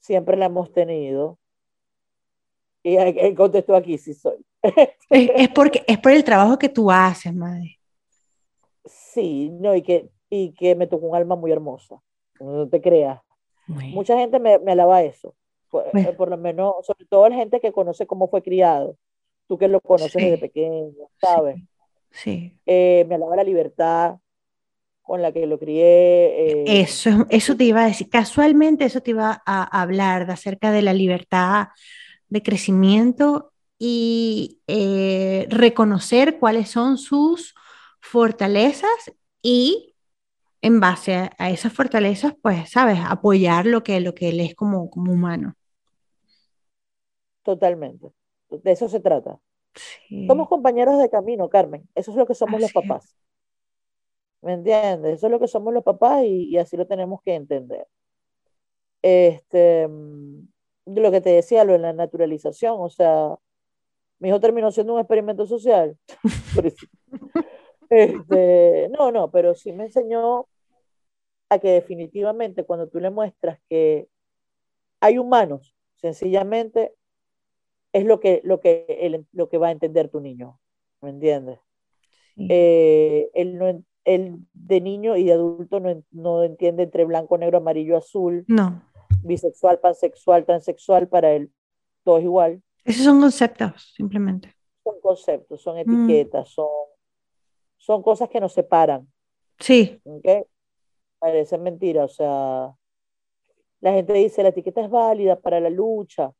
[0.00, 1.38] siempre la hemos tenido.
[2.82, 4.44] Y él contestó aquí, sí soy.
[5.10, 7.78] Es, porque, es por el trabajo que tú haces, madre.
[8.84, 12.00] Sí, no, y que, y que me tocó un alma muy hermosa,
[12.40, 13.20] no te creas.
[13.66, 15.34] Mucha gente me, me alaba eso,
[15.70, 18.96] por, por, lo menos, sobre todo la gente que conoce cómo fue criado,
[19.46, 21.56] tú que lo conoces desde pequeño, ¿sabes?
[22.10, 22.54] Sí.
[22.66, 24.16] Eh, me alaba la libertad,
[25.08, 26.50] con la que lo crié.
[26.50, 30.70] Eh, eso, eso te iba a decir, casualmente eso te iba a hablar de acerca
[30.70, 31.68] de la libertad
[32.28, 37.54] de crecimiento y eh, reconocer cuáles son sus
[38.00, 39.94] fortalezas y
[40.60, 44.90] en base a, esas fortalezas, pues, sabes, apoyar lo que, lo que él es como,
[44.90, 45.54] como humano.
[47.42, 48.12] Totalmente.
[48.50, 49.40] De eso se trata.
[50.26, 51.88] Somos compañeros de camino, Carmen.
[51.94, 53.16] Eso es lo que somos los papás.
[54.40, 55.14] ¿Me entiendes?
[55.14, 57.86] Eso es lo que somos los papás y, así lo tenemos que entender.
[59.02, 60.48] Este, mm,
[60.86, 63.36] lo que te decía, lo de la naturalización, o sea,
[64.18, 65.96] mi hijo terminó siendo un experimento social.
[67.90, 70.46] este, no, no, pero sí me enseñó
[71.48, 74.08] a que definitivamente cuando tú le muestras que
[75.00, 76.94] hay humanos, sencillamente
[77.92, 80.58] es lo que, lo que, lo que va a entender tu niño,
[81.00, 81.58] ¿me entiendes?
[82.36, 87.58] Eh, él no, él de niño y de adulto no, no entiende entre blanco, negro,
[87.58, 88.44] amarillo, azul.
[88.46, 88.82] No.
[89.22, 91.50] Bisexual, pansexual, transexual, para él
[92.04, 92.62] todo es igual.
[92.84, 94.54] Esos son conceptos, simplemente.
[94.82, 95.80] Son conceptos, son mm.
[95.80, 96.68] etiquetas, son,
[97.88, 99.08] son cosas que nos separan.
[99.58, 99.98] Sí.
[100.04, 100.42] ¿okay?
[101.18, 102.70] Parece mentira, o sea,
[103.80, 106.30] La gente dice, la etiqueta es válida para la lucha,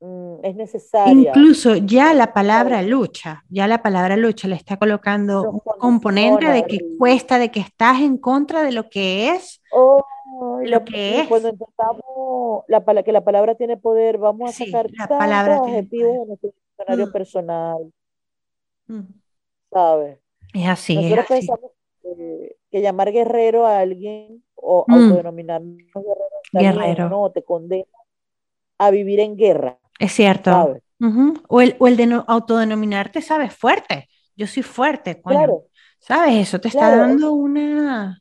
[0.00, 1.28] mm, es necesaria.
[1.28, 6.64] Incluso ya la palabra lucha, ya la palabra lucha le está colocando un componente de
[6.64, 9.62] que cuesta, de que estás en contra de lo que es.
[9.70, 10.04] Oh,
[10.64, 11.28] lo que es.
[11.28, 16.26] Cuando intentamos la, que la palabra tiene poder, vamos a sacar la palabra objetivos de
[16.26, 17.12] nuestro diccionario mm.
[17.12, 17.92] personal.
[18.88, 19.00] Mm.
[19.70, 20.19] ¿Sabes?
[20.52, 20.96] Es así.
[20.96, 21.70] Nosotros pensamos
[22.02, 24.92] que, llamar guerrero a alguien o mm.
[24.92, 25.78] autodenominarnos
[26.52, 27.86] guerrero, no te condena
[28.78, 29.78] a vivir en guerra.
[29.98, 30.76] Es cierto.
[31.48, 34.08] o, el, o el de autodenominarte, sabes, fuerte.
[34.36, 35.20] Yo soy fuerte.
[35.20, 35.64] claro.
[35.98, 36.48] ¿Sabes?
[36.48, 38.20] Eso te está dando una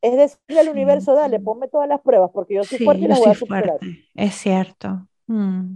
[0.00, 3.18] es decirle al universo, dale, ponme todas las pruebas porque yo soy fuerte y las
[3.18, 3.78] voy a superar.
[4.14, 5.08] Es cierto.
[5.26, 5.74] Mm.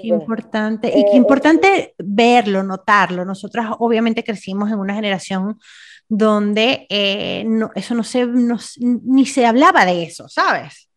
[0.00, 0.88] Qué importante.
[0.88, 3.24] y qué eh, importante verlo, notarlo.
[3.24, 5.58] Nosotras obviamente crecimos en una generación
[6.08, 8.26] donde eh, no, eso no se,
[8.80, 10.88] ni se hablaba de eso, ¿sabes?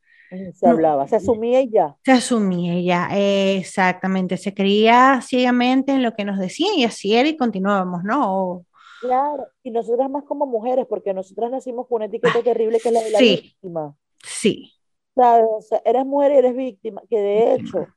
[0.53, 1.95] Se hablaba, se asumía y ya.
[2.03, 4.37] Se asumía y ya, exactamente.
[4.37, 8.65] Se creía ciegamente en lo que nos decían y así era y continuábamos, ¿no?
[9.01, 12.87] Claro, y nosotras más como mujeres, porque nosotras nacimos con una etiqueta ah, terrible que
[12.87, 13.95] es la de la víctima.
[14.23, 14.71] Sí.
[15.13, 15.45] ¿Sabes?
[15.49, 17.87] O sea, eres mujer y eres víctima, que de hecho,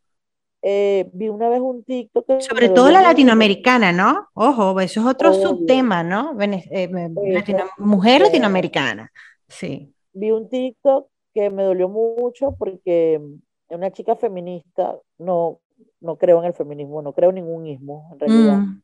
[0.68, 2.40] eh, vi una vez un TikTok.
[2.40, 4.26] Sobre todo la latinoamericana, ¿no?
[4.34, 6.36] Ojo, eso es otro subtema, ¿no?
[6.40, 6.88] Eh,
[7.78, 9.12] mujer latinoamericana.
[9.46, 9.94] Sí.
[10.12, 13.20] Vi un TikTok que me dolió mucho porque
[13.68, 15.60] una chica feminista, no,
[16.00, 18.56] no creo en el feminismo, no creo en ningún ismo, en realidad.
[18.56, 18.82] Mm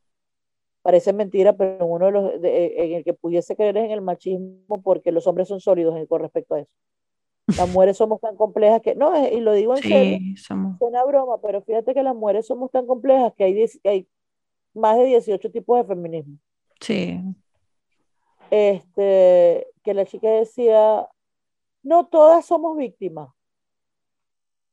[0.83, 4.83] parece mentira, pero uno de los en el que pudiese creer es en el machismo
[4.83, 6.71] porque los hombres son sólidos con respecto a eso.
[7.47, 10.77] Las mujeres somos tan complejas que, no, y lo digo en serio, somos...
[10.81, 14.09] una broma, pero fíjate que las mujeres somos tan complejas que hay, hay
[14.75, 16.37] más de 18 tipos de feminismo.
[16.81, 17.21] Sí.
[18.51, 21.09] Este, que la chica decía,
[21.83, 23.29] no todas somos víctimas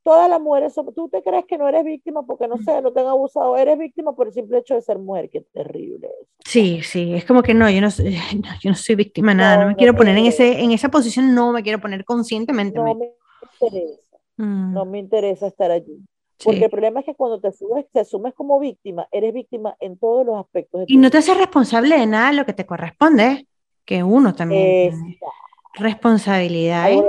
[0.04, 2.92] todas las mujeres son, tú te crees que no eres víctima porque no sé, no
[2.92, 6.30] te han abusado, eres víctima por el simple hecho de ser mujer, qué terrible eso.
[6.46, 9.68] Sí, sí, es como que no, yo no, yo no soy víctima de nada, no,
[9.70, 12.80] me quiero poner en, ese, en esa posición, no me quiero poner conscientemente.
[12.80, 13.14] No me
[13.62, 14.74] interesa, mm.
[14.74, 16.00] no me interesa estar allí.
[16.44, 19.98] Porque el problema es que cuando te, subes, te asumes como víctima, eres víctima en
[19.98, 20.86] todos los aspectos.
[20.88, 23.46] y no te haces responsable de nada de lo que te corresponde,
[23.84, 25.18] que uno también.
[25.74, 26.84] Responsabilidad.
[26.84, 27.02] Ahí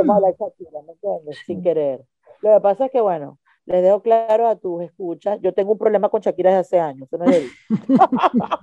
[1.46, 2.04] Sin querer.
[2.42, 5.78] Lo que pasa es que, bueno, les dejo claro a tus escuchas, yo tengo un
[5.78, 7.24] problema con Shakira desde hace años, no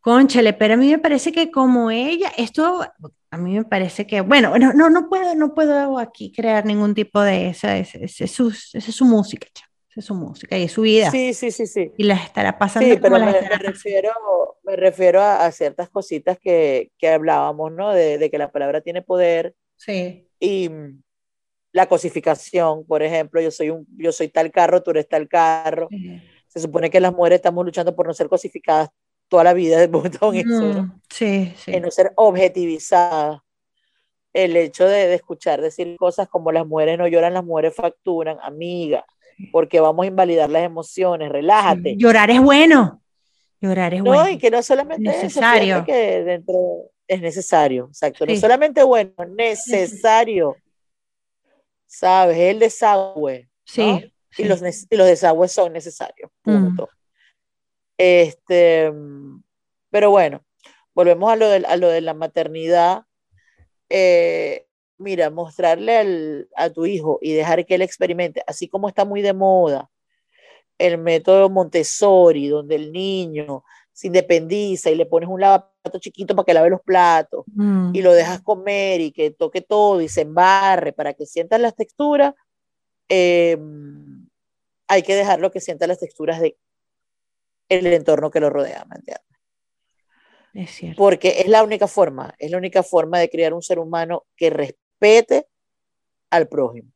[0.00, 2.86] Conchale, pero a mí me parece que como ella, esto,
[3.30, 6.94] a mí me parece que, bueno, no, no, no puedo, no puedo aquí crear ningún
[6.94, 9.48] tipo de esa, es, es, su, es su música,
[9.96, 11.10] es su música y es su vida.
[11.10, 11.92] Sí, sí, sí, sí.
[11.96, 12.88] Y las estará pasando.
[12.88, 14.12] Sí, pero me, refiero,
[14.62, 17.92] me refiero a, ciertas cositas que, que hablábamos, ¿no?
[17.92, 19.54] De, de, que la palabra tiene poder.
[19.76, 20.28] Sí.
[20.38, 20.70] Y
[21.78, 25.88] la cosificación, por ejemplo, yo soy, un, yo soy tal carro, tú eres tal carro.
[26.48, 28.90] Se supone que las mujeres estamos luchando por no ser cosificadas
[29.28, 31.00] toda la vida, de momento eso, ¿no?
[31.08, 31.72] Sí, sí.
[31.72, 33.40] En no ser objetivizadas.
[34.32, 39.04] El hecho de, escuchar decir cosas como las mujeres no lloran, las mujeres facturan, amiga,
[39.52, 41.94] porque vamos a invalidar las emociones, relájate.
[41.96, 43.00] Llorar es bueno.
[43.60, 44.24] Llorar es bueno.
[44.24, 45.84] No, y que no solamente es necesario.
[45.84, 48.26] que dentro es necesario, exacto.
[48.26, 50.56] No solamente bueno, necesario.
[51.88, 52.38] ¿Sabes?
[52.38, 53.50] El desagüe.
[53.64, 54.12] Sí.
[54.36, 56.52] Y, los, los desagües son necesarios, mm.
[56.52, 56.88] punto.
[57.96, 58.92] Este,
[59.90, 60.44] pero bueno,
[60.94, 63.02] volvemos a lo de, a lo de la maternidad.
[63.88, 64.66] Eh,
[64.98, 69.32] mira, mostrarle a tu hijo y dejar que él experimente, así como está muy de
[69.32, 69.90] moda
[70.78, 73.64] el método Montessori, donde el niño
[73.98, 77.90] se independiza y le pones un lavaplato chiquito para que lave los platos mm.
[77.92, 81.74] y lo dejas comer y que toque todo y se embarre para que sientas las
[81.74, 82.32] texturas,
[83.08, 84.28] em,
[84.86, 86.56] hay que dejarlo que sienta las texturas de
[87.68, 89.26] el entorno que lo rodea, ¿me entiendes?
[90.54, 90.96] Es cierto.
[90.96, 94.50] Porque es la única forma, es la única forma de crear un ser humano que
[94.50, 95.48] respete
[96.30, 96.92] al prójimo.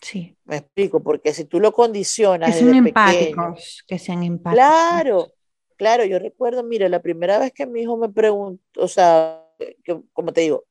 [0.00, 0.36] Sí.
[0.44, 2.54] Me explico, porque si tú lo condicionas.
[2.54, 4.54] Que sean empáticos, que sean empáticos.
[4.54, 5.32] Claro,
[5.76, 9.44] Claro, yo recuerdo, mira, la primera vez que mi hijo me preguntó, o sea,
[9.84, 10.64] que, como te digo,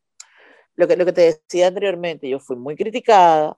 [0.76, 3.58] lo que, lo que te decía anteriormente, yo fui muy criticada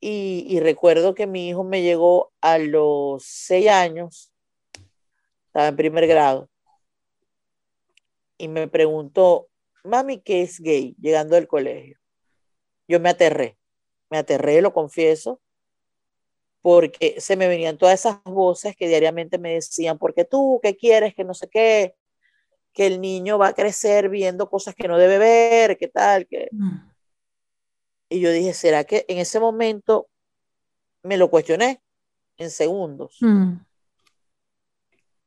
[0.00, 4.32] y, y recuerdo que mi hijo me llegó a los seis años,
[5.46, 6.48] estaba en primer grado,
[8.38, 9.48] y me preguntó,
[9.84, 10.94] mami, ¿qué es gay?
[11.00, 11.98] Llegando del colegio.
[12.88, 13.56] Yo me aterré,
[14.10, 15.40] me aterré, lo confieso,
[16.66, 21.14] porque se me venían todas esas voces que diariamente me decían, porque tú, ¿qué quieres?
[21.14, 21.94] Que no sé qué,
[22.72, 26.48] que el niño va a crecer viendo cosas que no debe ver, qué tal, que...
[26.50, 26.78] Mm.
[28.08, 30.08] Y yo dije, ¿será que en ese momento
[31.04, 31.80] me lo cuestioné
[32.36, 33.18] en segundos?
[33.20, 33.58] Mm.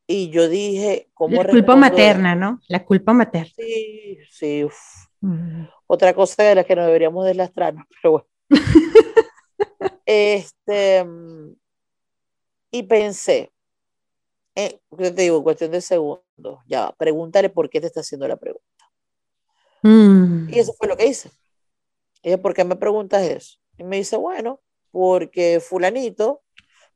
[0.07, 2.59] Y yo dije, ¿cómo La culpa materna, ¿no?
[2.67, 3.53] La culpa materna.
[3.55, 4.67] Sí, sí.
[5.21, 5.67] Mm.
[5.87, 8.27] Otra cosa de la que no deberíamos deslastrarnos, pero bueno.
[10.05, 11.05] este,
[12.71, 13.51] y pensé,
[14.55, 18.37] eh, yo te digo, cuestión de segundos, ya, pregúntale por qué te está haciendo la
[18.37, 18.65] pregunta.
[19.83, 20.49] Mm.
[20.49, 21.31] Y eso fue lo que hice.
[22.21, 23.57] Y ¿por qué me preguntas eso?
[23.77, 24.59] Y me dice, bueno,
[24.91, 26.43] porque fulanito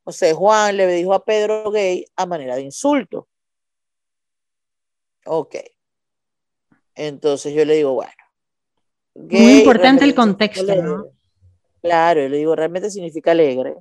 [0.03, 3.29] o sea, Juan le dijo a Pedro gay a manera de insulto.
[5.25, 5.55] Ok.
[6.95, 8.11] Entonces yo le digo, bueno.
[9.15, 11.05] Muy importante el contexto, ¿no?
[11.83, 13.75] Claro, yo le digo, realmente significa alegre.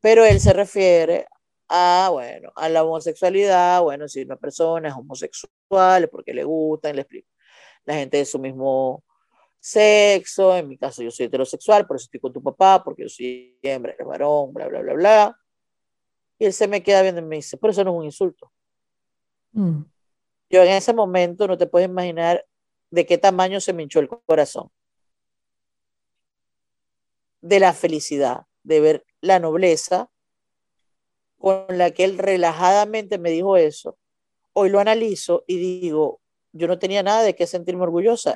[0.00, 1.26] Pero él se refiere
[1.68, 6.92] a, bueno, a la homosexualidad, bueno, si una persona es homosexual es porque le gusta,
[6.92, 7.28] le explico.
[7.84, 9.02] La gente de su mismo
[9.58, 13.08] sexo, en mi caso yo soy heterosexual, por eso estoy con tu papá, porque yo
[13.08, 15.40] soy hembra, eres varón, bla, bla, bla, bla.
[16.38, 18.52] Y él se me queda viendo y me dice, pero eso no es un insulto.
[19.50, 19.82] Mm.
[20.48, 22.46] Yo en ese momento no te puedes imaginar
[22.88, 24.70] de qué tamaño se me hinchó el corazón.
[27.48, 30.10] De la felicidad, de ver la nobleza
[31.38, 33.96] con la que él relajadamente me dijo eso.
[34.52, 36.20] Hoy lo analizo y digo,
[36.52, 38.34] yo no tenía nada de qué sentirme orgullosa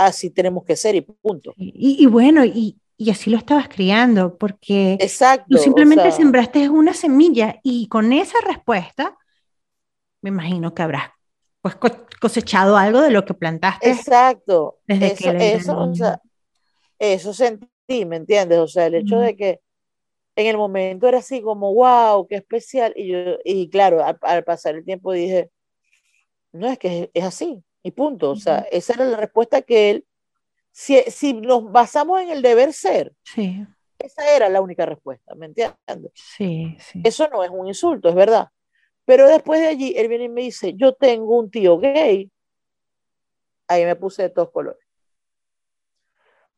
[0.00, 1.52] así tenemos que ser y punto.
[1.56, 2.76] Y, bueno, y,
[3.10, 9.16] así lo estabas criando, porque Exacto, tú simplemente sembraste una semilla y con esa respuesta,
[10.22, 11.10] me imagino que habrás
[11.62, 11.76] pues
[12.18, 13.90] cosechado algo de lo que plantaste.
[13.90, 14.78] Exacto.
[14.86, 16.20] Desde eso, que eso,
[16.98, 17.68] eso sentí,
[18.06, 18.58] ¿me entiendes?
[18.58, 19.60] O sea, el hecho de que
[20.36, 22.92] en el momento era así como, wow, qué especial.
[22.96, 25.50] Y, yo, y claro, al, pasar el tiempo dije,
[26.52, 27.62] no, es que es así.
[27.82, 28.30] Y punto.
[28.30, 30.06] O sea, esa era la respuesta que él,
[30.70, 33.66] si, si nos basamos en el deber ser, sí.
[33.98, 36.12] esa era la única respuesta, ¿me entiendes?
[36.14, 37.00] Sí, sí.
[37.02, 38.48] Eso no es un insulto, es verdad.
[39.04, 42.30] Pero después de allí, él viene y me dice, yo tengo un tío gay.
[43.66, 44.89] Ahí me puse de todos colores.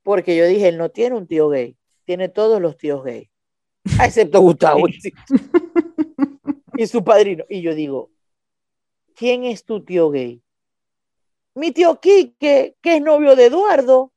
[0.03, 3.30] Porque yo dije, él no tiene un tío gay, tiene todos los tíos gay,
[4.03, 4.86] excepto Gustavo
[6.76, 7.44] y su padrino.
[7.48, 8.11] Y yo digo,
[9.14, 10.42] ¿quién es tu tío gay?
[11.55, 14.12] Mi tío Quique, que es novio de Eduardo,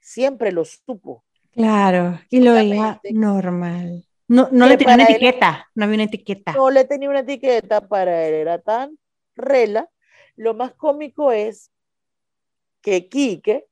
[0.00, 1.24] siempre lo supo.
[1.52, 4.06] Claro, y lo veía normal.
[4.28, 6.52] No, no le tenía una etiqueta, no había una etiqueta.
[6.52, 8.98] No le tenía una etiqueta para él, era tan
[9.34, 9.88] rela.
[10.34, 11.70] Lo más cómico es
[12.82, 13.66] que Quique,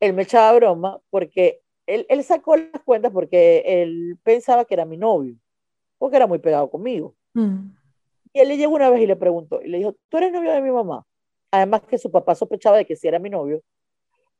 [0.00, 4.84] él me echaba broma porque él, él, sacó las cuentas porque él pensaba que era
[4.84, 5.36] mi novio,
[5.98, 7.14] porque era muy pegado conmigo.
[7.34, 7.70] Mm.
[8.32, 10.52] Y él le llegó una vez y le preguntó, y le dijo, ¿tú eres novio
[10.52, 11.04] de mi mamá?
[11.50, 13.62] Además que su papá sospechaba de que si era mi novio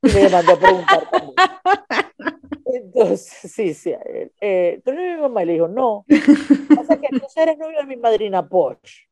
[0.02, 1.34] y le mandó a preguntar también.
[2.66, 3.94] Entonces, sí, sí.
[4.40, 5.42] Eh, ¿Tú eres mi mamá?
[5.42, 6.04] Y le dijo, no.
[6.76, 9.08] Pasa que entonces eres novio de mi madrina Porsche.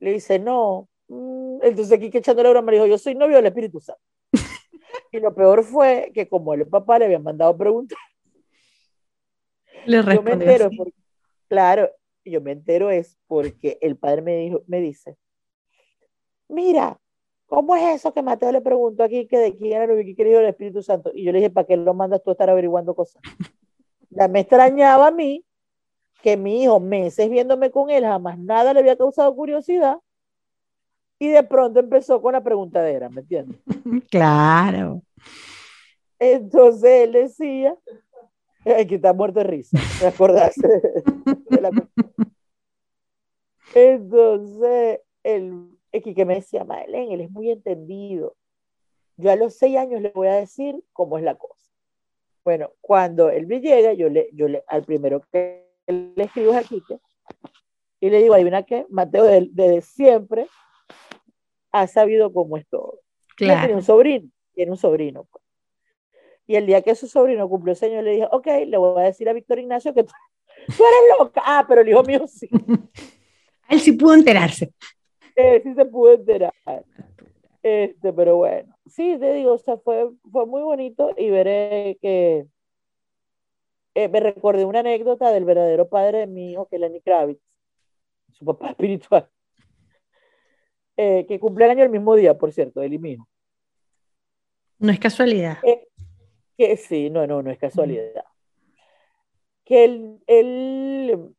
[0.00, 0.88] Le dice, no.
[1.08, 4.02] Mm, entonces aquí que echando la broma me dijo, yo soy novio del Espíritu Santo.
[5.12, 7.98] Y lo peor fue que como el papá le había mandado a preguntar,
[9.84, 10.70] le yo me entero,
[11.48, 11.90] claro,
[12.24, 15.16] yo me entero es porque el padre me, dijo, me dice,
[16.48, 16.98] mira,
[17.46, 20.46] ¿cómo es eso que Mateo le preguntó aquí que de quién era el querido el
[20.46, 21.10] Espíritu Santo?
[21.14, 23.22] Y yo le dije, ¿para qué lo mandas tú a estar averiguando cosas?
[24.08, 25.44] Ya me extrañaba a mí
[26.22, 29.98] que mi hijo, meses viéndome con él, jamás nada le había causado curiosidad.
[31.18, 33.60] Y de pronto empezó con la preguntadera, ¿me entiendes?
[34.10, 35.02] Claro.
[36.18, 37.76] Entonces él decía,
[38.64, 40.68] que está muerto de risa, ¿me acordaste?
[43.74, 48.36] Entonces, él que me decía, Madeleine, él es muy entendido.
[49.16, 51.70] Yo a los seis años le voy a decir cómo es la cosa.
[52.44, 56.58] Bueno, cuando él me llega, yo le, yo le, al primero que le escribo es
[56.58, 56.98] a Quique,
[58.00, 60.46] y le digo, adivina qué, Mateo desde, siempre
[61.80, 63.00] ha sabido cómo es todo.
[63.36, 65.24] Tiene un sobrino, tiene un sobrino.
[65.30, 65.44] Pues.
[66.46, 69.06] Y el día que su sobrino cumplió ese año, le dije, ok, le voy a
[69.06, 70.12] decir a Víctor Ignacio que tú,
[70.76, 71.42] tú eres loca.
[71.44, 72.48] Ah, pero el hijo mío sí.
[73.68, 74.72] Él sí pudo enterarse.
[75.34, 76.54] Eh, sí se pudo enterar.
[77.62, 82.46] Este, pero bueno, sí, te digo, o sea, fue, fue muy bonito y veré que
[83.94, 87.42] eh, me recordé una anécdota del verdadero padre de mi hijo, que es Lenny Kravitz,
[88.32, 89.28] su papá espiritual,
[90.96, 93.28] eh, que cumple el año el mismo día, por cierto, él y mi hijo.
[94.78, 95.58] No es casualidad.
[96.56, 98.24] que sí, no, no, no es casualidad.
[99.64, 101.34] Que él, él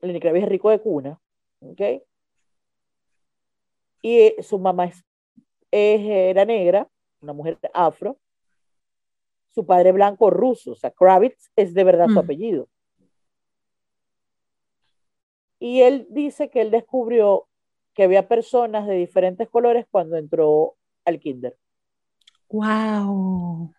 [0.00, 1.20] Lenny Kravitz es rico de cuna,
[1.60, 1.80] ¿ok?
[4.06, 4.90] y su mamá
[5.70, 6.86] era negra,
[7.22, 8.18] una mujer afro,
[9.54, 12.18] su padre blanco ruso, o sea, Kravitz es de verdad su Mm.
[12.18, 12.68] apellido.
[15.58, 17.46] Y él dice que él descubrió
[17.94, 21.56] que había personas de diferentes colores cuando entró al kinder.
[22.48, 23.72] Wow.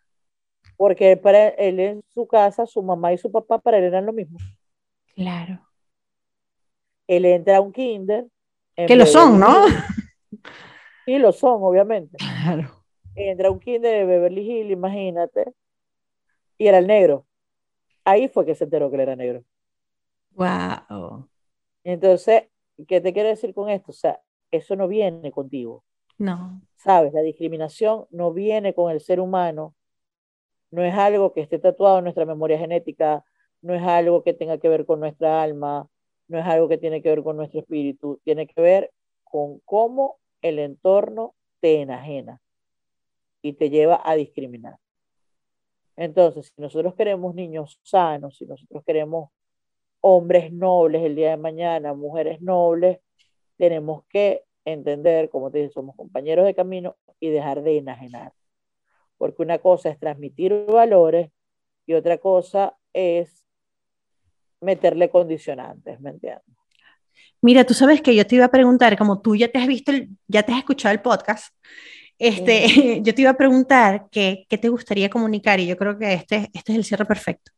[0.77, 4.13] Porque para él en su casa, su mamá y su papá para él eran lo
[4.13, 4.37] mismo.
[5.15, 5.61] Claro.
[7.07, 8.25] Él entra a un kinder.
[8.75, 9.65] Que lo son, ¿no?
[11.05, 12.17] Sí, lo son, obviamente.
[12.17, 12.83] Claro.
[13.15, 15.53] Entra a un kinder de Beverly Hills, imagínate.
[16.57, 17.25] Y era el negro.
[18.03, 19.43] Ahí fue que se enteró que él era negro.
[20.31, 21.29] Wow.
[21.83, 22.43] Entonces,
[22.87, 23.91] ¿qué te quiero decir con esto?
[23.91, 24.21] O sea,
[24.51, 25.83] eso no viene contigo.
[26.17, 26.61] No.
[26.75, 27.13] ¿Sabes?
[27.13, 29.75] La discriminación no viene con el ser humano.
[30.71, 33.23] No es algo que esté tatuado en nuestra memoria genética.
[33.61, 35.87] No es algo que tenga que ver con nuestra alma.
[36.27, 38.19] No es algo que tiene que ver con nuestro espíritu.
[38.23, 38.91] Tiene que ver
[39.23, 42.41] con cómo el entorno te enajena
[43.41, 44.77] y te lleva a discriminar.
[45.95, 49.29] Entonces, si nosotros queremos niños sanos, si nosotros queremos
[50.07, 52.99] hombres nobles el día de mañana, mujeres nobles,
[53.57, 58.31] tenemos que entender, como te dije, somos compañeros de camino y dejar de enajenar.
[59.17, 61.31] Porque una cosa es transmitir valores
[61.87, 63.47] y otra cosa es
[64.61, 66.43] meterle condicionantes, ¿me entiendes?
[67.41, 69.91] Mira, tú sabes que yo te iba a preguntar, como tú ya te has visto,
[69.91, 71.51] el- ya te has escuchado el podcast,
[72.19, 72.67] este,
[73.03, 76.51] yo te iba a preguntar qué, qué te gustaría comunicar y yo creo que este,
[76.53, 77.51] este es el cierre perfecto.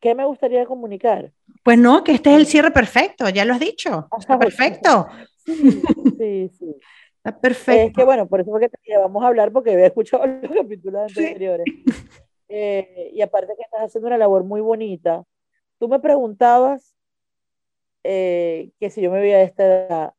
[0.00, 1.32] ¿Qué me gustaría comunicar?
[1.62, 4.08] Pues no, que este es el cierre perfecto, ya lo has dicho.
[4.18, 5.08] Está Ajá, perfecto,
[5.44, 5.82] Sí,
[6.18, 6.76] sí, sí.
[7.16, 7.98] está Es perfecto.
[8.00, 11.12] que bueno, por eso fue que te vamos a hablar porque había escuchado los capítulos
[11.12, 11.20] Sí.
[11.26, 11.66] anteriores.
[12.48, 15.24] Eh, y aparte que estás haciendo una labor muy bonita.
[15.78, 16.94] Tú me preguntabas
[18.04, 20.14] eh, que si yo me veía a esta edad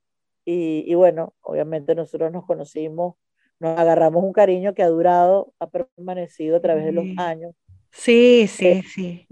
[0.45, 3.15] y, y bueno, obviamente nosotros nos conocimos,
[3.59, 7.15] nos agarramos un cariño que ha durado, ha permanecido a través de los Sí.
[7.17, 7.55] años.
[7.91, 9.29] Sí, sí, Eh, sí.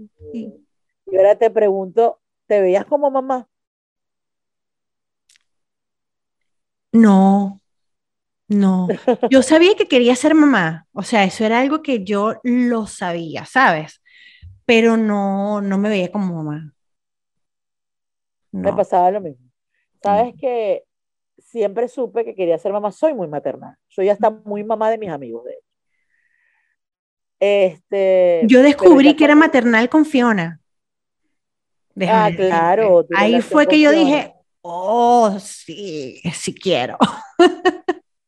[1.06, 3.48] Y ahora te pregunto, ¿te veías como mamá?
[6.92, 7.60] No,
[8.48, 9.00] no.
[9.30, 13.46] Yo sabía que quería ser mamá, o sea, eso era algo que yo lo sabía,
[13.46, 14.02] ¿sabes?
[14.66, 16.74] Pero no, no me veía como mamá.
[18.52, 19.50] Me pasaba lo mismo.
[20.02, 20.84] Sabes que
[21.38, 25.10] siempre supe que quería ser mamá, soy muy maternal, soy hasta muy mamá de mis
[25.10, 25.56] amigos, de.
[27.40, 30.60] Este, Yo descubrí que era maternal con Fiona.
[31.94, 34.04] Déjame Ah, claro, Ahí fue que yo Fiona.
[34.04, 36.96] dije, oh, sí, sí quiero.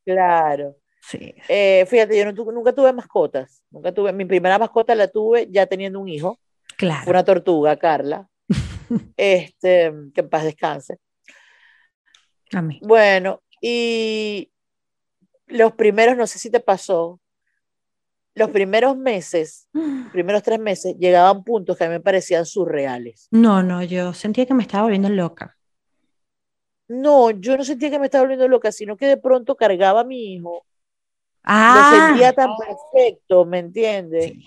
[0.05, 0.75] Claro.
[1.05, 1.35] Sí.
[1.49, 5.49] Eh, fíjate, yo no tu- nunca tuve mascotas, nunca tuve, mi primera mascota la tuve
[5.51, 7.11] ya teniendo un hijo, fue Claro.
[7.11, 8.25] una tortuga, Carla,
[9.17, 10.99] este, que en paz descanse.
[12.53, 12.79] A mí.
[12.83, 14.49] Bueno, y
[15.47, 17.19] los primeros, no sé si te pasó,
[18.35, 19.67] los primeros meses,
[20.11, 23.29] primeros tres meses, llegaban puntos que a mí me parecían surreales.
[23.31, 25.57] No, no, yo sentía que me estaba volviendo loca.
[26.87, 30.03] No, yo no sentía que me estaba volviendo loca, sino que de pronto cargaba a
[30.05, 30.65] mi hijo,
[31.67, 34.33] lo Ah, sentía tan perfecto, ¿me entiendes?
[34.33, 34.43] sí,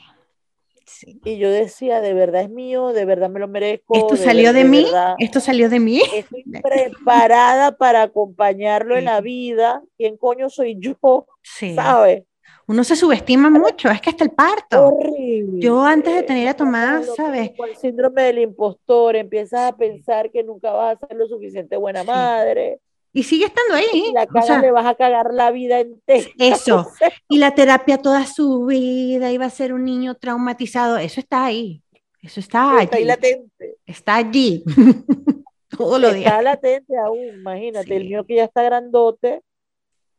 [0.87, 1.21] sí.
[1.25, 3.97] Y yo decía, de verdad es mío, de verdad me lo merezco.
[3.99, 4.87] ¿Esto de salió de mí?
[4.87, 6.01] verdad ¿Esto salió de mí?
[6.13, 9.83] estoy preparada para acompañarlo en la vida.
[9.97, 11.27] ¿Quién coño soy yo?
[11.43, 11.75] Sí.
[11.75, 12.25] ¿Sabes?
[12.69, 14.89] Uno se subestima mucho, es que hasta el parto.
[14.89, 15.61] Horrible.
[15.61, 17.51] Yo antes de tener a Tomás, ¿sabes?
[17.51, 21.77] mismo, El síndrome del impostor, empiezas a pensar que nunca vas a ser lo suficiente
[21.77, 22.07] buena Sí.
[22.09, 22.81] madre.
[23.13, 24.11] Y sigue estando ahí.
[24.13, 26.27] La O cagas, sea, le vas a cagar la vida entera.
[26.39, 26.81] Eso.
[26.81, 26.93] O
[27.29, 30.99] y la terapia toda su vida iba a ser un niño traumatizado.
[30.99, 31.83] Eso está ahí.
[32.21, 33.05] Eso está está ahí allí.
[33.05, 33.77] latente.
[33.87, 34.65] Está allí.
[35.71, 36.27] Todos los días.
[36.27, 38.09] Está latente aún, imagínate, el Sí.
[38.09, 39.43] mío que ya está grandote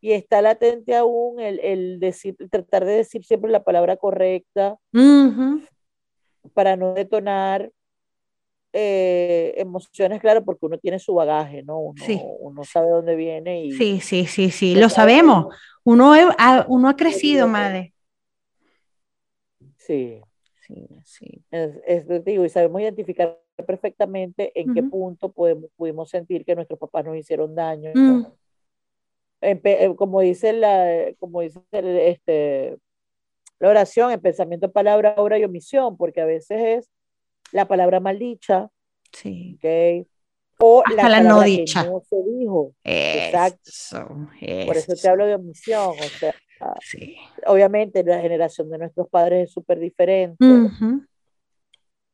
[0.02, 5.62] y está latente aún el, el decir, tratar de decir siempre la palabra correcta Ujú.
[6.54, 7.72] para no detonar
[8.74, 11.80] eh, emociones, claro, porque uno tiene su bagaje, ¿no?
[11.80, 12.22] Uno, Sí.
[12.40, 15.56] uno sabe dónde viene y Sí, sí, sí, sí, lo sabe sabemos.
[15.84, 17.94] Uno, ha, uno ha crecido, madre.
[19.78, 20.22] Sí,
[20.68, 21.44] Sí, sí.
[21.50, 24.90] es, es- digo, y sabemos identificar perfectamente en qué Ujú.
[24.90, 27.92] punto podemos, pudimos sentir que nuestros papás nos hicieron daño.
[27.94, 28.26] Mm.
[28.26, 28.37] Empe- eh,
[29.96, 32.78] como dice la, como dice el- este,
[33.60, 36.90] la oración, en pensamiento, palabra, obra y omisión, porque a veces es
[37.52, 38.70] la palabra maldicha,
[39.12, 39.58] Sí.
[39.58, 40.08] ¿ok?
[40.60, 41.84] O la Hasta la no palabra que dicha.
[41.84, 42.74] no se dijo.
[42.84, 43.62] Exacto.
[43.66, 44.08] Eso,
[44.66, 45.90] Por eso te hablo de omisión.
[45.92, 46.34] O sea,
[46.82, 47.16] Sí.
[47.46, 50.44] obviamente la generación de nuestros padres es súper diferente.
[50.44, 51.04] Ujú.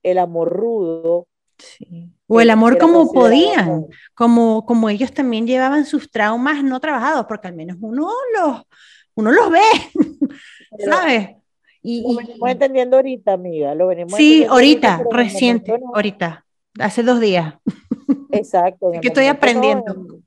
[0.04, 1.28] El amor rudo.
[1.64, 2.11] Sí.
[2.27, 7.48] O el amor como podían, como, como ellos también llevaban sus traumas no trabajados, porque
[7.48, 8.64] al menos uno los,
[9.15, 9.61] uno los ve,
[10.77, 11.30] Pero- ¿sabes?
[11.85, 13.76] Y, lo venimos entendiendo ahorita, amiga.
[13.76, 16.45] Lo venimos sí, ahorita, reciente, ahorita,
[16.80, 17.56] hace dos días.
[18.31, 18.91] Exacto.
[19.02, 20.19] que estoy aprendiendo.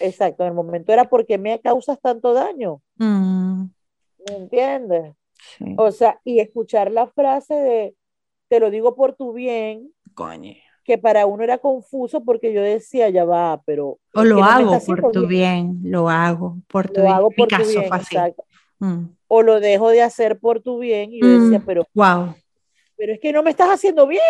[0.00, 2.80] exacto, en el momento era porque me causas tanto daño.
[2.96, 3.64] Mm.
[4.28, 5.14] ¿Me entiendes?
[5.76, 7.94] O sea, y escuchar la frase de,
[8.48, 9.92] te lo digo por tu bien.
[10.14, 10.54] Coño.
[10.84, 13.98] Que para uno era confuso porque yo decía, ya va, pero...
[14.12, 15.80] O lo hago por tu bien.
[15.82, 17.14] lo hago por tu lo bien.
[17.14, 18.44] Hago por tu bien, exacto.
[18.78, 19.04] Mm.
[19.28, 21.86] O lo dejo de hacer por tu bien y yo decía, mm, pero...
[21.94, 22.34] Wow.
[22.96, 24.20] Pero es que no me estás haciendo bien.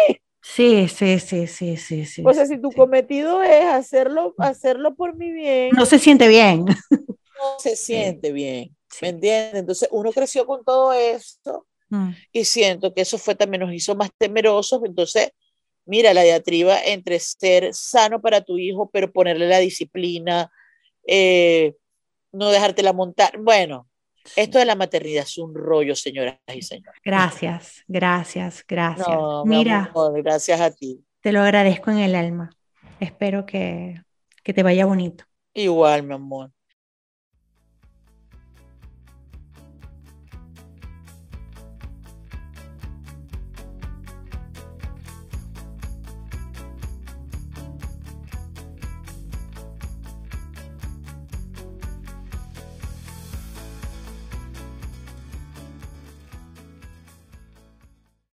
[0.46, 2.22] Sí, sí, sí, sí, sí, sí.
[2.24, 5.70] O sea, si tu cometido es hacerlo, hacerlo por mi bien.
[5.74, 6.66] No se siente bien.
[6.66, 6.74] No
[7.58, 8.76] se siente bien.
[9.00, 9.54] ¿Me entiendes?
[9.54, 12.10] Entonces uno creció con todo esto mm.
[12.30, 14.82] y siento que eso fue también nos hizo más temerosos.
[14.84, 15.30] Entonces,
[15.86, 20.50] mira, la diatriba entre ser sano para tu hijo, pero ponerle la disciplina,
[21.06, 21.74] eh,
[22.32, 23.38] no dejártela montar.
[23.38, 23.88] Bueno,
[24.36, 27.00] esto de la maternidad es un rollo, señoras y señores.
[27.04, 29.08] Gracias, gracias, gracias.
[29.08, 31.04] No, Mira, gracias a ti.
[31.20, 32.50] Te lo agradezco en el alma.
[33.00, 34.02] Espero que,
[34.42, 35.24] que te vaya bonito.
[35.52, 36.53] Igual, mi amor.